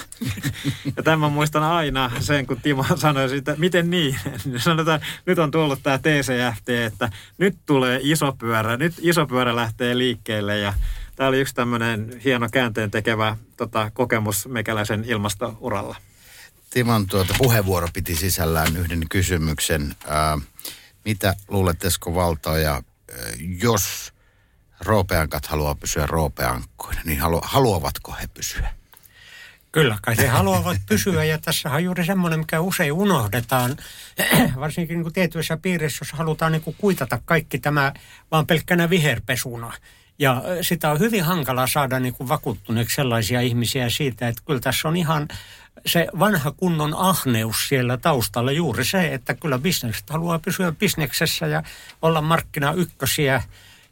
[0.98, 4.20] ja tämän muistan aina sen, kun Timo sanoi että miten niin?
[4.58, 9.98] Sanotaan, nyt on tullut tämä TCFT, että nyt tulee iso pyörä, nyt iso pyörä lähtee
[9.98, 10.74] liikkeelle ja
[11.16, 15.96] tämä oli yksi tämmöinen hieno käänteen tekevä tota, kokemus meikäläisen ilmastouralla.
[16.70, 19.96] Timon tuota, puheenvuoro piti sisällään yhden kysymyksen.
[20.08, 20.38] Ää,
[21.06, 22.84] mitä luulet Esko Valtoja,
[23.62, 24.14] jos
[24.80, 28.70] roopeankat haluaa pysyä roopeankkoina, niin halu, haluavatko he pysyä?
[29.72, 33.78] Kyllä, kai he haluavat pysyä ja tässä on juuri semmoinen, mikä usein unohdetaan,
[34.60, 37.94] varsinkin niin kuin tietyissä piirissä, jos halutaan niin kuin kuitata kaikki tämä
[38.32, 39.74] vaan pelkkänä viherpesuna.
[40.20, 44.88] Ja sitä on hyvin hankala saada niin kuin vakuuttuneeksi sellaisia ihmisiä siitä, että kyllä tässä
[44.88, 45.28] on ihan
[45.86, 51.64] se vanha kunnon ahneus siellä taustalla juuri se, että kyllä bisnekset haluaa pysyä bisneksessä ja
[52.02, 53.44] olla markkina ykkösiä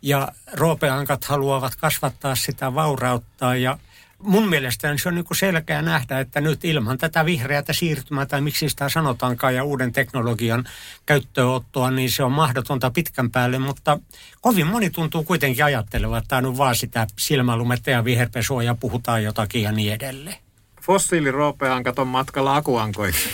[0.05, 3.55] ja roopeankat haluavat kasvattaa sitä vaurautta.
[3.55, 3.79] Ja
[4.19, 8.69] mun mielestä se on niin selkeä nähdä, että nyt ilman tätä vihreätä siirtymää tai miksi
[8.69, 10.63] sitä sanotaankaan ja uuden teknologian
[11.05, 13.99] käyttöönottoa, niin se on mahdotonta pitkän päälle, mutta
[14.41, 19.23] kovin moni tuntuu kuitenkin ajattelevan, että tämä on vaan sitä silmälumetta ja viherpesua ja puhutaan
[19.23, 20.44] jotakin ja niin edelleen
[20.85, 23.29] fossiiliroopeankat on matkalla akuankoiksi,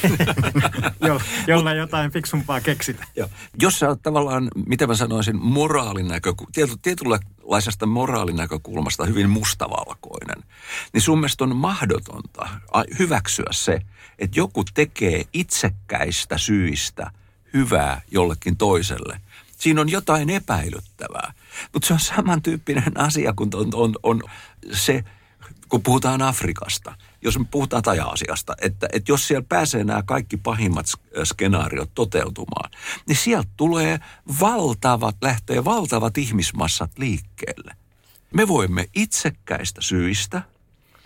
[1.08, 3.08] jo, jolla jotain fiksumpaa keksitä.
[3.16, 3.28] Joo.
[3.62, 10.44] Jos sä oot tavallaan, mitä mä sanoisin, moraalinäkökulmasta, tiety, tietynlaisesta moraalinäkökulmasta hyvin mustavalkoinen,
[10.94, 12.50] niin sun mielestä on mahdotonta
[13.00, 13.82] hyväksyä se,
[14.20, 17.12] että joku tekee itsekkäistä syistä
[17.54, 19.22] hyvää jollekin toiselle.
[19.58, 21.34] Siinä on jotain epäilyttävää.
[21.74, 24.24] Mutta se on samantyyppinen asia kuin on, on, on
[24.72, 25.04] se,
[25.70, 30.38] kun puhutaan Afrikasta, jos me puhutaan tai asiasta, että, että jos siellä pääsee nämä kaikki
[30.38, 30.86] pahimmat
[31.24, 32.72] skenaariot toteutumaan,
[33.08, 34.00] niin sieltä tulee
[34.40, 37.76] valtavat, lähtee valtavat ihmismassat liikkeelle.
[38.34, 40.42] Me voimme itsekkäistä syistä,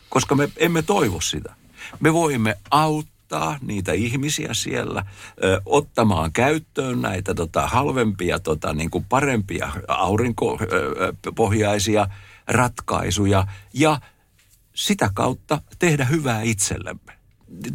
[0.10, 1.56] koska me emme toivo sitä.
[2.00, 5.06] Me voimme auttaa niitä ihmisiä siellä
[5.44, 12.08] ö, ottamaan käyttöön näitä tota, halvempia, tota, niin kuin parempia aurinkopohjaisia
[12.48, 14.00] ratkaisuja ja
[14.76, 17.14] sitä kautta tehdä hyvää itsellemme.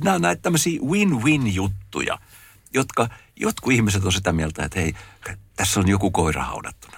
[0.04, 2.18] Nämä on näitä tämmöisiä win-win-juttuja,
[2.74, 4.94] jotka jotkut ihmiset on sitä mieltä, että hei,
[5.56, 6.96] tässä on joku koira haudattuna.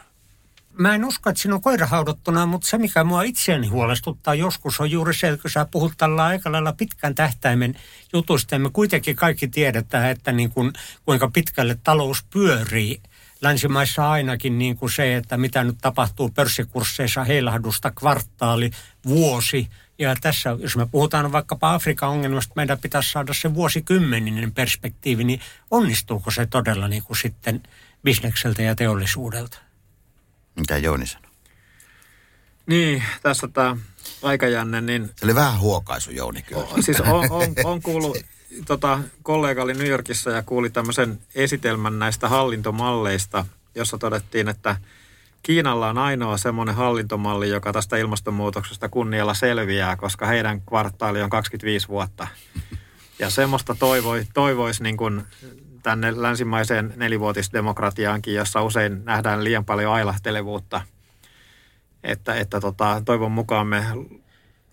[0.79, 4.81] Mä en usko, että siinä on koira haudattuna, mutta se, mikä mua itseäni huolestuttaa joskus,
[4.81, 7.75] on juuri se, että kun sä puhut tällä aika lailla pitkän tähtäimen
[8.13, 10.73] jutusta, me kuitenkin kaikki tiedetään, että niin kuin,
[11.05, 13.01] kuinka pitkälle talous pyörii–
[13.43, 18.71] länsimaissa ainakin niin kuin se, että mitä nyt tapahtuu pörssikursseissa heilahdusta kvartaali,
[19.07, 19.69] vuosi.
[20.03, 25.41] Ja tässä, jos me puhutaan vaikkapa Afrikan ongelmasta, meidän pitäisi saada se vuosikymmeninen perspektiivi, niin
[25.71, 27.63] onnistuuko se todella niin kuin sitten
[28.05, 29.59] bisnekseltä ja teollisuudelta?
[30.57, 31.31] Mitä Jouni sanoi?
[32.67, 33.77] Niin, tässä tämä
[34.23, 35.11] aikajänne, niin...
[35.17, 36.67] Se oli vähän huokaisu Jouni kyllä.
[36.81, 38.17] Siis on, on, on kuullut
[38.67, 44.77] tota, kollega oli New Yorkissa ja kuuli tämmöisen esitelmän näistä hallintomalleista, jossa todettiin, että
[45.43, 51.89] Kiinalla on ainoa semmoinen hallintomalli, joka tästä ilmastonmuutoksesta kunnialla selviää, koska heidän kvartaali on 25
[51.89, 52.27] vuotta.
[53.19, 55.23] Ja semmoista toivoi, toivoisi niin kuin
[55.83, 60.81] tänne länsimaiseen nelivuotisdemokratiaankin, jossa usein nähdään liian paljon ailahtelevuutta.
[62.05, 63.85] Että, että tota, toivon mukaan me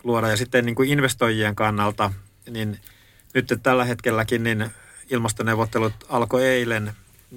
[0.04, 0.30] luodaan.
[0.32, 2.12] Ja sitten niin kuin investoijien kannalta,
[2.50, 2.78] niin–
[3.34, 4.70] nyt tällä hetkelläkin niin
[5.10, 6.92] ilmastoneuvottelut alkoi eilen,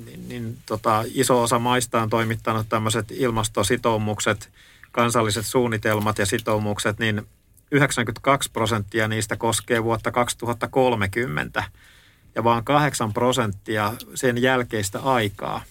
[0.05, 4.49] niin, niin tota, iso osa maista on toimittanut tämmöiset ilmastositoumukset,
[4.91, 7.21] kansalliset suunnitelmat ja sitoumukset, niin
[7.71, 11.63] 92 prosenttia niistä koskee vuotta 2030
[12.35, 15.63] ja vaan 8 prosenttia sen jälkeistä aikaa.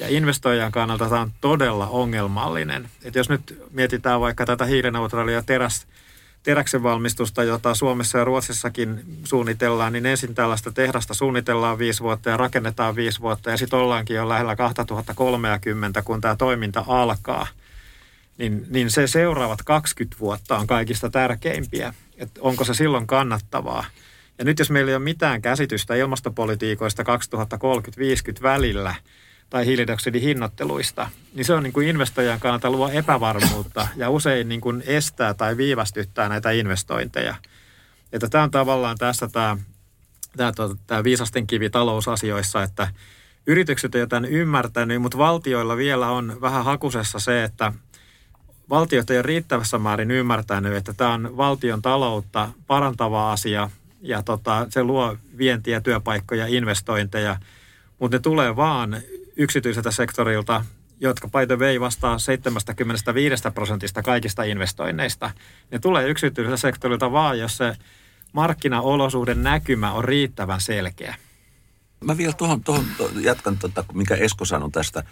[0.00, 2.90] Ja investoijan kannalta tämä on todella ongelmallinen.
[3.04, 5.86] Et jos nyt mietitään vaikka tätä hiilineutraalia teräs,
[6.48, 12.36] teräksen valmistusta, jota Suomessa ja Ruotsissakin suunnitellaan, niin ensin tällaista tehdasta suunnitellaan viisi vuotta ja
[12.36, 17.46] rakennetaan viisi vuotta ja sitten ollaankin jo lähellä 2030, kun tämä toiminta alkaa.
[18.38, 23.84] Niin, niin se seuraavat 20 vuotta on kaikista tärkeimpiä, että onko se silloin kannattavaa.
[24.38, 27.02] Ja nyt jos meillä ei ole mitään käsitystä ilmastopolitiikoista
[28.38, 28.94] 2030-50 välillä–
[29.50, 34.60] tai hiilidioksidin hinnoitteluista, niin se on niin kuin investoijan kannalta luo epävarmuutta ja usein niin
[34.60, 37.34] kuin estää tai viivästyttää näitä investointeja.
[38.12, 39.56] Että tämä on tavallaan tässä tämä,
[40.36, 42.88] tämä, tuota, tämä viisasten kivi talousasioissa, että
[43.46, 47.72] yritykset eivät tämän ymmärtänyt, mutta valtioilla vielä on vähän hakusessa se, että
[48.70, 54.66] valtiot ei ole riittävässä määrin ymmärtänyt, että tämä on valtion taloutta parantava asia ja tota,
[54.70, 57.36] se luo vientiä, työpaikkoja, investointeja,
[57.98, 58.96] mutta ne tulee vaan
[59.38, 60.64] yksityiseltä sektorilta,
[61.00, 65.30] jotka by the way vastaa 75 prosentista kaikista investoinneista.
[65.70, 67.76] Ne tulee yksityiseltä sektorilta vaan, jos se
[68.32, 71.14] markkinaolosuuden näkymä on riittävän selkeä.
[72.04, 72.84] Mä vielä tuohon, tuohon
[73.20, 75.04] jatkan, tota, mikä Esko sanoi tästä.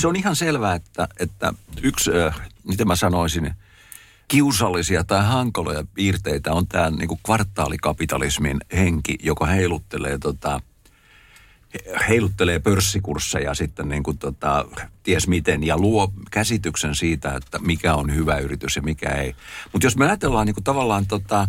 [0.00, 1.52] Se on ihan selvää, että, että
[1.82, 3.54] yksi, äh, miten mä sanoisin,
[4.28, 10.60] kiusallisia tai hankaloja piirteitä on tämä niin kvartaalikapitalismin henki, joka heiluttelee tota,
[12.08, 14.64] heiluttelee pörssikursseja sitten niin kuin tota,
[15.02, 19.34] ties miten ja luo käsityksen siitä, että mikä on hyvä yritys ja mikä ei.
[19.72, 21.48] Mutta jos me ajatellaan niin kuin tavallaan tota,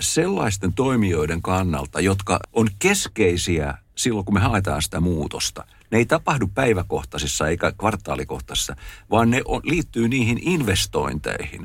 [0.00, 5.64] sellaisten toimijoiden kannalta, jotka on keskeisiä silloin, kun me haetaan sitä muutosta.
[5.90, 8.76] Ne ei tapahdu päiväkohtaisissa eikä kvartaalikohtaisissa,
[9.10, 11.64] vaan ne on, liittyy niihin investointeihin,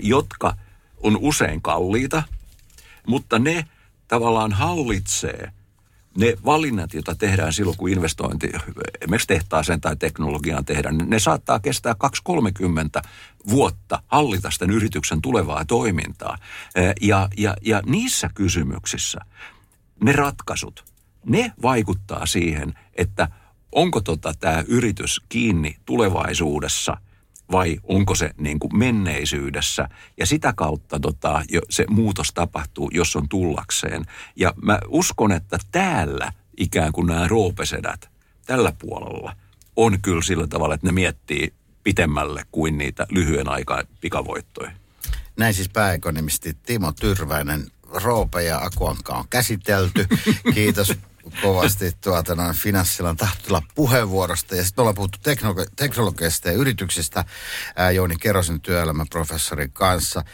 [0.00, 0.54] jotka
[1.02, 2.22] on usein kalliita,
[3.06, 3.64] mutta ne
[4.08, 5.52] tavallaan hallitsee–
[6.18, 8.50] ne valinnat, joita tehdään silloin, kun investointi
[9.00, 11.94] esimerkiksi tehtaaseen tai teknologiaan tehdään, ne saattaa kestää
[12.28, 13.08] 2-30
[13.50, 16.38] vuotta hallita sitten yrityksen tulevaa toimintaa.
[17.00, 19.18] Ja, ja, ja niissä kysymyksissä
[20.04, 20.84] ne ratkaisut,
[21.26, 23.28] ne vaikuttaa siihen, että
[23.72, 26.96] onko tota tämä yritys kiinni tulevaisuudessa–
[27.52, 29.88] vai onko se niin kuin menneisyydessä.
[30.16, 34.04] Ja sitä kautta tota, jo se muutos tapahtuu, jos on tullakseen.
[34.36, 38.10] Ja mä uskon, että täällä ikään kuin nämä roopesedät
[38.46, 39.36] tällä puolella
[39.76, 41.52] on kyllä sillä tavalla, että ne miettii
[41.84, 44.70] pitemmälle kuin niitä lyhyen aikaa pikavoittoja.
[45.36, 47.66] Näin siis pääekonomisti Timo Tyrväinen.
[48.02, 50.06] Roope ja Akuanka on käsitelty.
[50.54, 50.94] Kiitos
[51.42, 54.54] kovasti tuota, noin Finanssilan tahtotila puheenvuorosta.
[54.54, 57.24] Ja sitten ollaan puhuttu teknologi- teknologiasta ja yrityksistä
[57.76, 60.24] ää, Jouni Kerosen työelämäprofessorin kanssa.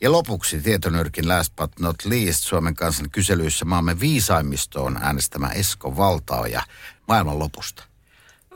[0.00, 6.62] Ja lopuksi tietonyrkin last but not least Suomen kansan kyselyissä maamme viisaimmistoon äänestämä Esko Valtaoja
[7.08, 7.84] maailmanlopusta.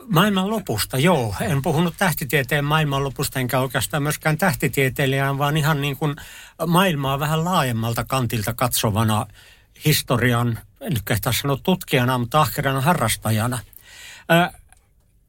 [0.07, 1.35] Maailmanlopusta, joo.
[1.41, 6.15] En puhunut tähtitieteen maailmanlopusta, enkä oikeastaan myöskään tähtitieteilijään, vaan ihan niin kuin
[6.67, 9.25] maailmaa vähän laajemmalta kantilta katsovana
[9.85, 13.59] historian, en nyt kehtaa sanoa tutkijana, mutta ahkerana harrastajana.
[14.29, 14.53] Ää,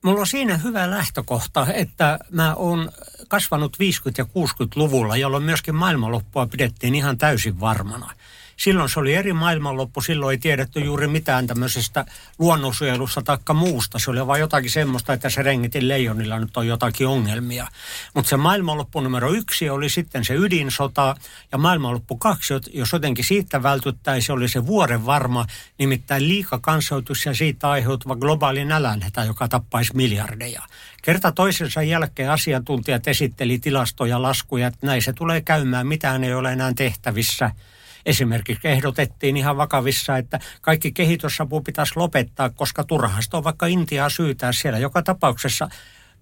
[0.04, 2.90] mulla on siinä hyvä lähtökohta, että mä oon
[3.28, 3.78] kasvanut 50-
[4.18, 8.10] ja 60-luvulla, jolloin myöskin maailmanloppua pidettiin ihan täysin varmana–
[8.56, 12.04] Silloin se oli eri maailmanloppu, silloin ei tiedetty juuri mitään tämmöisestä
[12.38, 13.98] luonnonsuojelusta taikka muusta.
[13.98, 17.66] Se oli vain jotakin semmoista, että se rengitin leijonilla nyt on jotakin ongelmia.
[18.14, 21.16] Mutta se maailmanloppu numero yksi oli sitten se ydinsota
[21.52, 25.46] ja maailmanloppu kaksi, jos jotenkin siitä vältyttäisiin, oli se vuoren varma,
[25.78, 30.62] nimittäin liikakansoitus ja siitä aiheutuva globaali nälänhätä, joka tappaisi miljardeja.
[31.02, 36.52] Kerta toisensa jälkeen asiantuntijat esitteli tilastoja, laskuja, että näin se tulee käymään, mitään ei ole
[36.52, 37.50] enää tehtävissä–
[38.06, 44.52] Esimerkiksi ehdotettiin ihan vakavissa, että kaikki kehitysapu pitäisi lopettaa, koska turhasta on vaikka Intiaa syytää
[44.52, 44.78] siellä.
[44.78, 45.68] Joka tapauksessa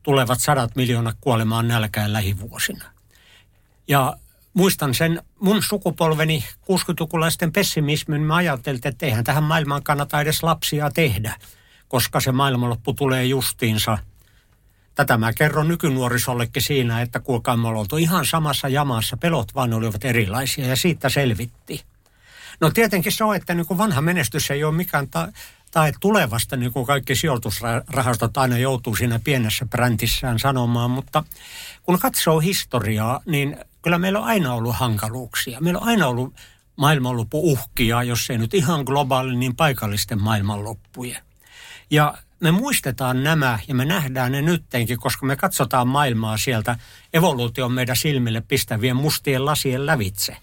[0.03, 2.85] tulevat sadat miljoonat kuolemaan nälkään lähivuosina.
[3.89, 4.17] Ja
[4.55, 8.23] muistan sen mun sukupolveni 60-lukulaisten pessimismin.
[8.23, 11.37] Me ajateltiin, että eihän tähän maailmaan kannata edes lapsia tehdä,
[11.89, 13.99] koska se maailmanloppu tulee justiinsa–
[14.95, 20.05] Tätä mä kerron nykynuorisollekin siinä, että kuulkaa me oltu ihan samassa jamassa, pelot vaan olivat
[20.05, 21.85] erilaisia ja siitä selvitti.
[22.61, 25.33] No tietenkin se on, että niin kuin vanha menestys ei ole mikään ta-
[25.71, 31.25] tai tulevasta, niin kuin kaikki sijoitusrahastot aina joutuu siinä pienessä brändissään sanomaan, mutta
[31.83, 35.61] kun katsoo historiaa, niin kyllä meillä on aina ollut hankaluuksia.
[35.61, 36.35] Meillä on aina ollut
[36.77, 41.23] maailmanloppu-uhkia, jos ei nyt ihan globaali, niin paikallisten maailmanloppujen.
[41.91, 46.77] Ja me muistetaan nämä ja me nähdään ne nyttenkin, koska me katsotaan maailmaa sieltä
[47.13, 50.37] evoluution meidän silmille pistävien mustien lasien lävitse.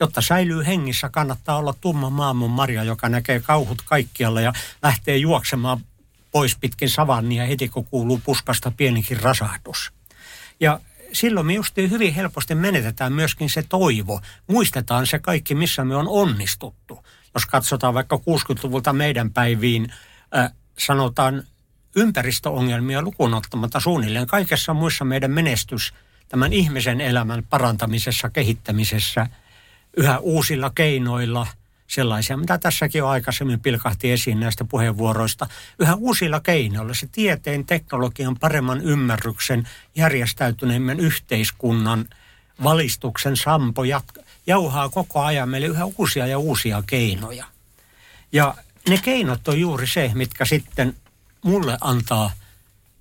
[0.00, 5.80] Jotta säilyy hengissä, kannattaa olla tumma maailman Marja, joka näkee kauhut kaikkialla ja lähtee juoksemaan
[6.30, 9.92] pois pitkin savannia heti, kun kuuluu puskasta pienikin rasahdus.
[10.60, 10.80] Ja
[11.12, 14.20] silloin me justiin hyvin helposti menetetään myöskin se toivo.
[14.46, 17.04] Muistetaan se kaikki, missä me on onnistuttu.
[17.34, 19.92] Jos katsotaan vaikka 60-luvulta meidän päiviin,
[20.36, 21.42] äh, sanotaan
[21.96, 25.94] ympäristöongelmia lukuun ottamatta suunnilleen kaikessa muissa meidän menestys
[26.28, 29.26] tämän ihmisen elämän parantamisessa, kehittämisessä
[29.96, 31.46] yhä uusilla keinoilla,
[31.86, 35.46] sellaisia, mitä tässäkin jo aikaisemmin pilkahti esiin näistä puheenvuoroista,
[35.78, 36.94] yhä uusilla keinoilla.
[36.94, 42.04] Se tieteen, teknologian, paremman ymmärryksen, järjestäytyneimmän yhteiskunnan,
[42.62, 43.82] valistuksen sampo
[44.46, 47.44] jauhaa koko ajan meille yhä uusia ja uusia keinoja.
[48.32, 48.54] Ja
[48.88, 50.96] ne keinot on juuri se, mitkä sitten
[51.44, 52.32] mulle antaa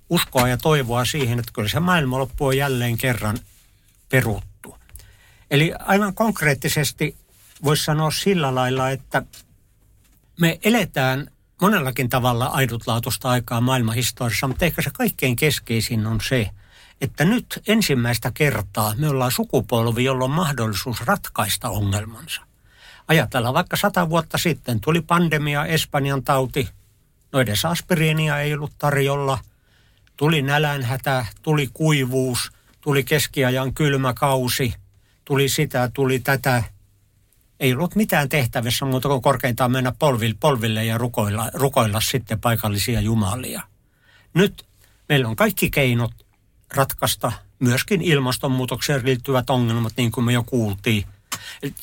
[0.10, 3.40] uskoa ja toivoa siihen, että kyllä se maailmanloppu on jälleen kerran
[4.10, 4.78] peruttu.
[5.52, 7.16] Eli aivan konkreettisesti
[7.64, 9.24] voisi sanoa sillä lailla, että
[10.40, 11.28] me eletään
[11.62, 16.50] monellakin tavalla ainutlaatuista aikaa maailmanhistoriassa, mutta ehkä se kaikkein keskeisin on se,
[17.02, 22.42] että nyt ensimmäistä kertaa me ollaan sukupolvi, jolla on mahdollisuus ratkaista ongelmansa.
[23.08, 26.70] Ajatellaan vaikka sata vuotta sitten tuli pandemia, Espanjan tauti,
[27.32, 29.40] no edes aspiriinia ei ollut tarjolla,
[30.18, 34.74] tuli nälänhätä, tuli kuivuus, tuli keskiajan kylmä kausi,
[35.26, 36.64] tuli sitä, tuli tätä.
[37.60, 43.02] Ei ollut mitään tehtävissä muuta kuin korkeintaan mennä polville, polville ja rukoilla, rukoilla sitten paikallisia
[43.02, 43.62] jumalia.
[44.34, 44.66] Nyt
[45.10, 46.12] meillä on kaikki keinot
[46.74, 51.06] ratkaista myöskin ilmastonmuutokseen liittyvät ongelmat, niin kuin me jo kuultiin.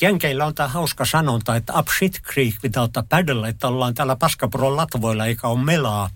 [0.01, 4.15] Jenkeillä on tämä hauska sanonta, että up shit creek without a paddle, että ollaan täällä
[4.15, 6.09] paskapuron latvoilla eikä ole melaa.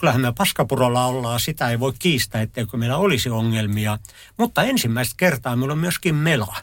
[0.00, 3.98] Kyllähän me paskapurolla ollaan, sitä ei voi kiistää, etteikö meillä olisi ongelmia.
[4.36, 6.56] Mutta ensimmäistä kertaa meillä on myöskin mela.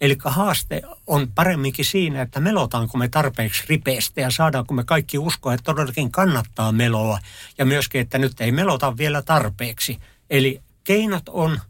[0.00, 5.54] Eli haaste on paremminkin siinä, että melotaanko me tarpeeksi ripeästi ja saadaanko me kaikki uskoa,
[5.54, 7.18] että todellakin kannattaa meloa.
[7.58, 9.98] Ja myöskin, että nyt ei melota vielä tarpeeksi.
[10.30, 11.60] Eli keinot on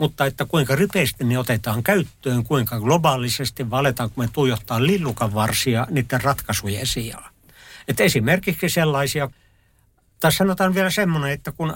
[0.00, 6.20] mutta että kuinka ripeästi ne otetaan käyttöön, kuinka globaalisesti valetaanko me tuijottaa lillukan varsia niiden
[6.20, 7.32] ratkaisujen sijaan.
[7.88, 9.30] Että esimerkiksi sellaisia,
[10.20, 11.74] tai sanotaan vielä semmoinen, että kun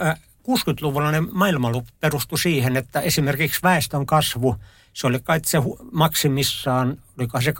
[0.48, 4.56] 60-luvulla ne maailmanloppu perustui siihen, että esimerkiksi väestön kasvu,
[4.92, 5.58] se oli kai se
[5.92, 7.50] maksimissaan, oliko se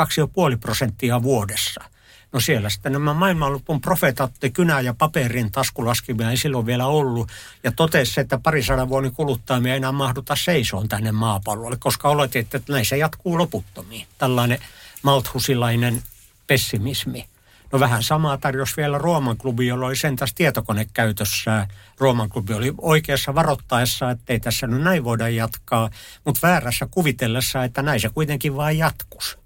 [0.53, 1.85] 2,5 prosenttia vuodessa–
[2.35, 7.29] No siellä sitten nämä maailmanlopun profeetat kynä ja paperin taskulaskimia ei silloin vielä ollut.
[7.65, 12.55] Ja totesi, että parisadan vuoden kuluttaa me ei enää mahduta seisoon tänne maapallolle, koska oletit,
[12.55, 14.07] että näin se jatkuu loputtomiin.
[14.19, 14.59] Tällainen
[15.03, 16.03] malthusilainen
[16.47, 17.29] pessimismi.
[17.73, 21.69] No vähän samaa tarjosi vielä Rooman klubi, jolla oli sentäs tietokone käytössä.
[21.99, 25.91] Rooman klubi oli oikeassa varoittaessa, että ei tässä nyt näin voida jatkaa,
[26.25, 29.44] mutta väärässä kuvitellessa, että näin se kuitenkin vaan jatkus.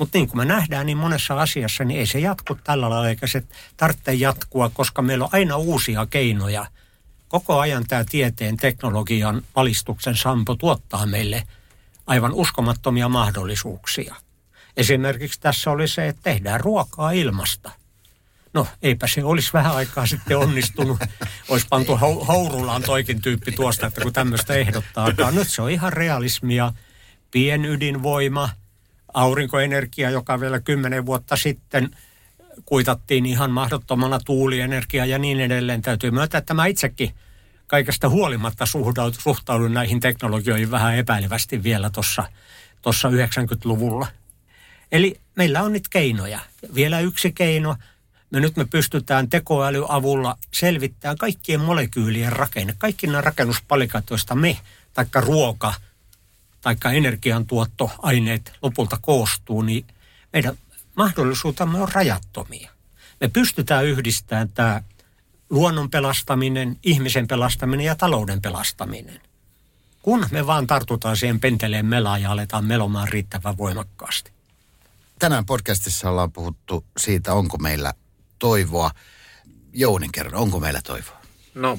[0.00, 3.26] Mutta niin kuin me nähdään niin monessa asiassa, niin ei se jatku tällä lailla, eikä
[3.26, 3.42] se
[3.76, 6.66] tarvitse jatkua, koska meillä on aina uusia keinoja.
[7.28, 11.42] Koko ajan tämä tieteen, teknologian, valistuksen sampo tuottaa meille
[12.06, 14.14] aivan uskomattomia mahdollisuuksia.
[14.76, 17.70] Esimerkiksi tässä oli se, että tehdään ruokaa ilmasta.
[18.54, 20.98] No, eipä se olisi vähän aikaa sitten onnistunut.
[21.48, 21.96] Olisi pantu
[22.28, 25.34] hourulaan toikin tyyppi tuosta, että kun tämmöistä ehdottaakaan.
[25.34, 26.72] Nyt se on ihan realismia.
[27.30, 28.48] Pienydinvoima,
[29.14, 31.90] aurinkoenergia, joka vielä kymmenen vuotta sitten
[32.64, 35.82] kuitattiin ihan mahdottomana tuulienergia ja niin edelleen.
[35.82, 37.14] Täytyy myöntää, että mä itsekin
[37.66, 38.64] kaikesta huolimatta
[39.18, 41.90] suhtaudun näihin teknologioihin vähän epäilevästi vielä
[42.82, 44.06] tuossa 90-luvulla.
[44.92, 46.40] Eli meillä on nyt keinoja.
[46.74, 47.76] Vielä yksi keino.
[48.30, 52.74] Me nyt me pystytään tekoälyavulla selvittämään kaikkien molekyylien rakenne.
[52.78, 54.58] Kaikki nämä rakennuspalikat, joista me,
[54.92, 55.74] taikka ruoka,
[56.60, 59.86] taikka energiantuottoaineet lopulta koostuu, niin
[60.32, 60.58] meidän
[60.96, 62.70] mahdollisuutemme on rajattomia.
[63.20, 64.82] Me pystytään yhdistämään tämä
[65.50, 69.20] luonnon pelastaminen, ihmisen pelastaminen ja talouden pelastaminen.
[70.02, 74.32] Kun me vaan tartutaan siihen penteleen melaan ja aletaan melomaan riittävän voimakkaasti.
[75.18, 77.94] Tänään podcastissa ollaan puhuttu siitä, onko meillä
[78.38, 78.90] toivoa.
[79.72, 81.20] Jounin kerran, onko meillä toivoa?
[81.54, 81.78] No,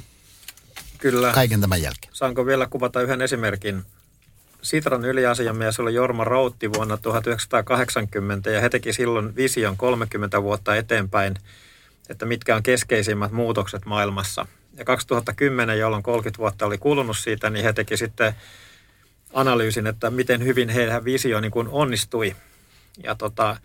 [0.98, 1.34] kyllä.
[1.34, 2.16] Kaiken tämän jälkeen.
[2.16, 3.86] Saanko vielä kuvata yhden esimerkin?
[4.62, 11.36] Sitran yliasiamies oli Jorma Routti vuonna 1980 ja he teki silloin vision 30 vuotta eteenpäin,
[12.10, 14.46] että mitkä on keskeisimmät muutokset maailmassa.
[14.78, 18.34] Ja 2010, jolloin 30 vuotta oli kulunut siitä, niin he teki sitten
[19.34, 22.36] analyysin, että miten hyvin heidän visio niin kuin onnistui–
[23.04, 23.58] ja tota,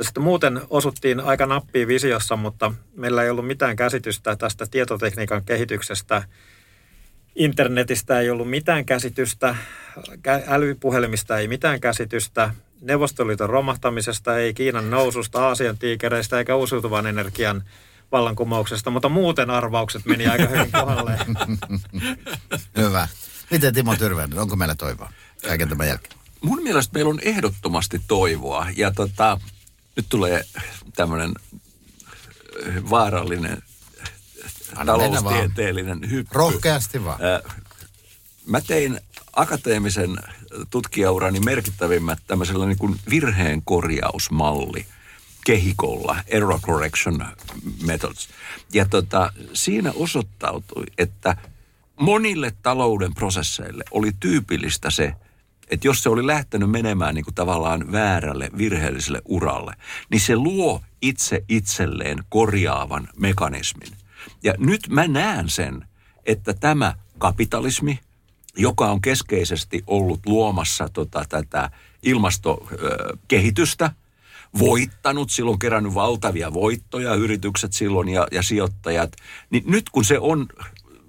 [0.00, 6.22] sitten muuten osuttiin aika nappiin visiossa, mutta meillä ei ollut mitään käsitystä tästä tietotekniikan kehityksestä.
[7.36, 9.56] Internetistä ei ollut mitään käsitystä,
[10.46, 17.64] älypuhelimista ei mitään käsitystä, Neuvostoliiton romahtamisesta, ei Kiinan noususta, Aasian tiikereistä eikä uusiutuvan energian
[18.12, 21.18] vallankumouksesta, mutta muuten arvaukset meni aika hyvin kohdalle.
[22.76, 23.08] Hyvä.
[23.50, 25.12] Miten Timo Tyrväinen, onko meillä toivoa
[25.46, 26.24] kaiken tämän jälkeen?
[26.44, 28.66] mun mielestä meillä on ehdottomasti toivoa.
[28.76, 29.40] Ja tota,
[29.96, 30.44] nyt tulee
[30.96, 31.34] tämmöinen
[32.90, 33.62] vaarallinen
[34.86, 36.30] taloustieteellinen hyppy.
[36.34, 37.18] Rohkeasti vaan.
[38.46, 39.00] Mä tein
[39.32, 40.18] akateemisen
[40.70, 44.86] tutkijaurani merkittävimmät tämmöisellä niin kuin virheen korjausmalli
[45.44, 47.26] kehikolla, error correction
[47.86, 48.28] methods.
[48.72, 51.36] Ja tota, siinä osoittautui, että
[52.00, 55.14] monille talouden prosesseille oli tyypillistä se,
[55.70, 59.74] että jos se oli lähtenyt menemään niin kuin tavallaan väärälle, virheelliselle uralle,
[60.10, 64.03] niin se luo itse itselleen korjaavan mekanismin.
[64.44, 65.88] Ja nyt mä näen sen,
[66.26, 67.98] että tämä kapitalismi,
[68.56, 71.70] joka on keskeisesti ollut luomassa tota, tätä
[72.02, 73.90] ilmastokehitystä,
[74.58, 79.12] voittanut, silloin kerännyt valtavia voittoja, yritykset silloin ja, ja sijoittajat,
[79.50, 80.48] niin nyt kun se on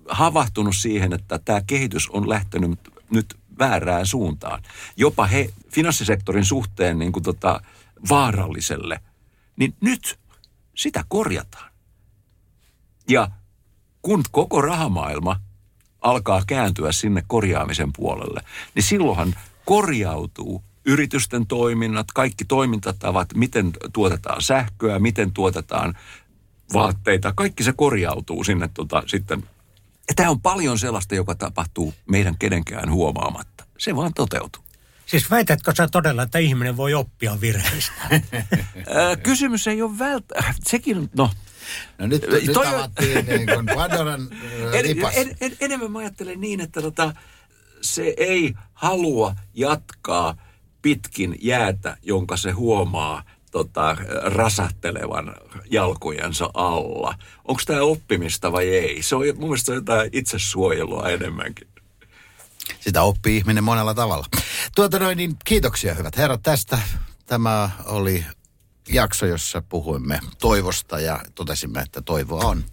[0.09, 2.79] havahtunut siihen, että tämä kehitys on lähtenyt
[3.09, 4.63] nyt väärään suuntaan.
[4.97, 7.61] Jopa he finanssisektorin suhteen niin kuin tota,
[8.09, 8.99] vaaralliselle.
[9.55, 10.19] Niin nyt
[10.75, 11.74] sitä korjataan.
[13.09, 13.27] Ja
[14.01, 15.39] kun koko rahamaailma
[16.01, 18.41] alkaa kääntyä sinne korjaamisen puolelle,
[18.75, 19.35] niin silloinhan
[19.65, 25.97] korjautuu yritysten toiminnat, kaikki toimintatavat, miten tuotetaan sähköä, miten tuotetaan
[26.73, 29.43] vaatteita, kaikki se korjautuu sinne tota, sitten
[30.07, 33.65] ja tämä on paljon sellaista, joka tapahtuu meidän kenenkään huomaamatta.
[33.77, 34.63] Se vaan toteutuu.
[35.05, 37.93] Siis väitätkö sä todella, että ihminen voi oppia virheistä?
[39.23, 40.61] Kysymys ei ole välttämättä.
[40.65, 41.29] Sekin, no.
[41.97, 42.67] No nyt, nyt toi...
[42.67, 44.27] avattiin niin kuin Pandoran
[44.73, 44.85] en,
[45.15, 47.13] en, en, enemmän mä ajattelen niin, että tota,
[47.81, 50.35] se ei halua jatkaa
[50.81, 53.23] pitkin jäätä, jonka se huomaa–
[53.55, 55.35] tota, rasattelevan
[55.71, 57.15] jalkojensa alla.
[57.45, 59.03] Onko tämä oppimista vai ei?
[59.03, 61.67] Se on mun mielestä jotain itsesuojelua enemmänkin.
[62.79, 64.25] Sitä oppii ihminen monella tavalla.
[64.75, 66.79] Tuota noin, niin kiitoksia hyvät herrat tästä.
[67.25, 68.25] Tämä oli
[68.89, 72.63] jakso, jossa puhuimme toivosta ja totesimme, että toivoa on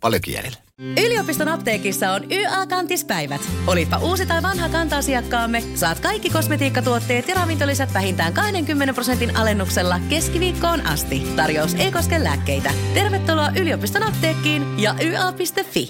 [0.00, 0.58] paljonkin jäljellä.
[0.78, 3.40] Yliopiston apteekissa on YA-kantispäivät.
[3.66, 10.86] Olipa uusi tai vanha kanta-asiakkaamme, saat kaikki kosmetiikkatuotteet ja ravintolisät vähintään 20 prosentin alennuksella keskiviikkoon
[10.86, 11.22] asti.
[11.36, 12.72] Tarjous ei koske lääkkeitä.
[12.94, 15.88] Tervetuloa yliopiston apteekkiin ja YA.fi.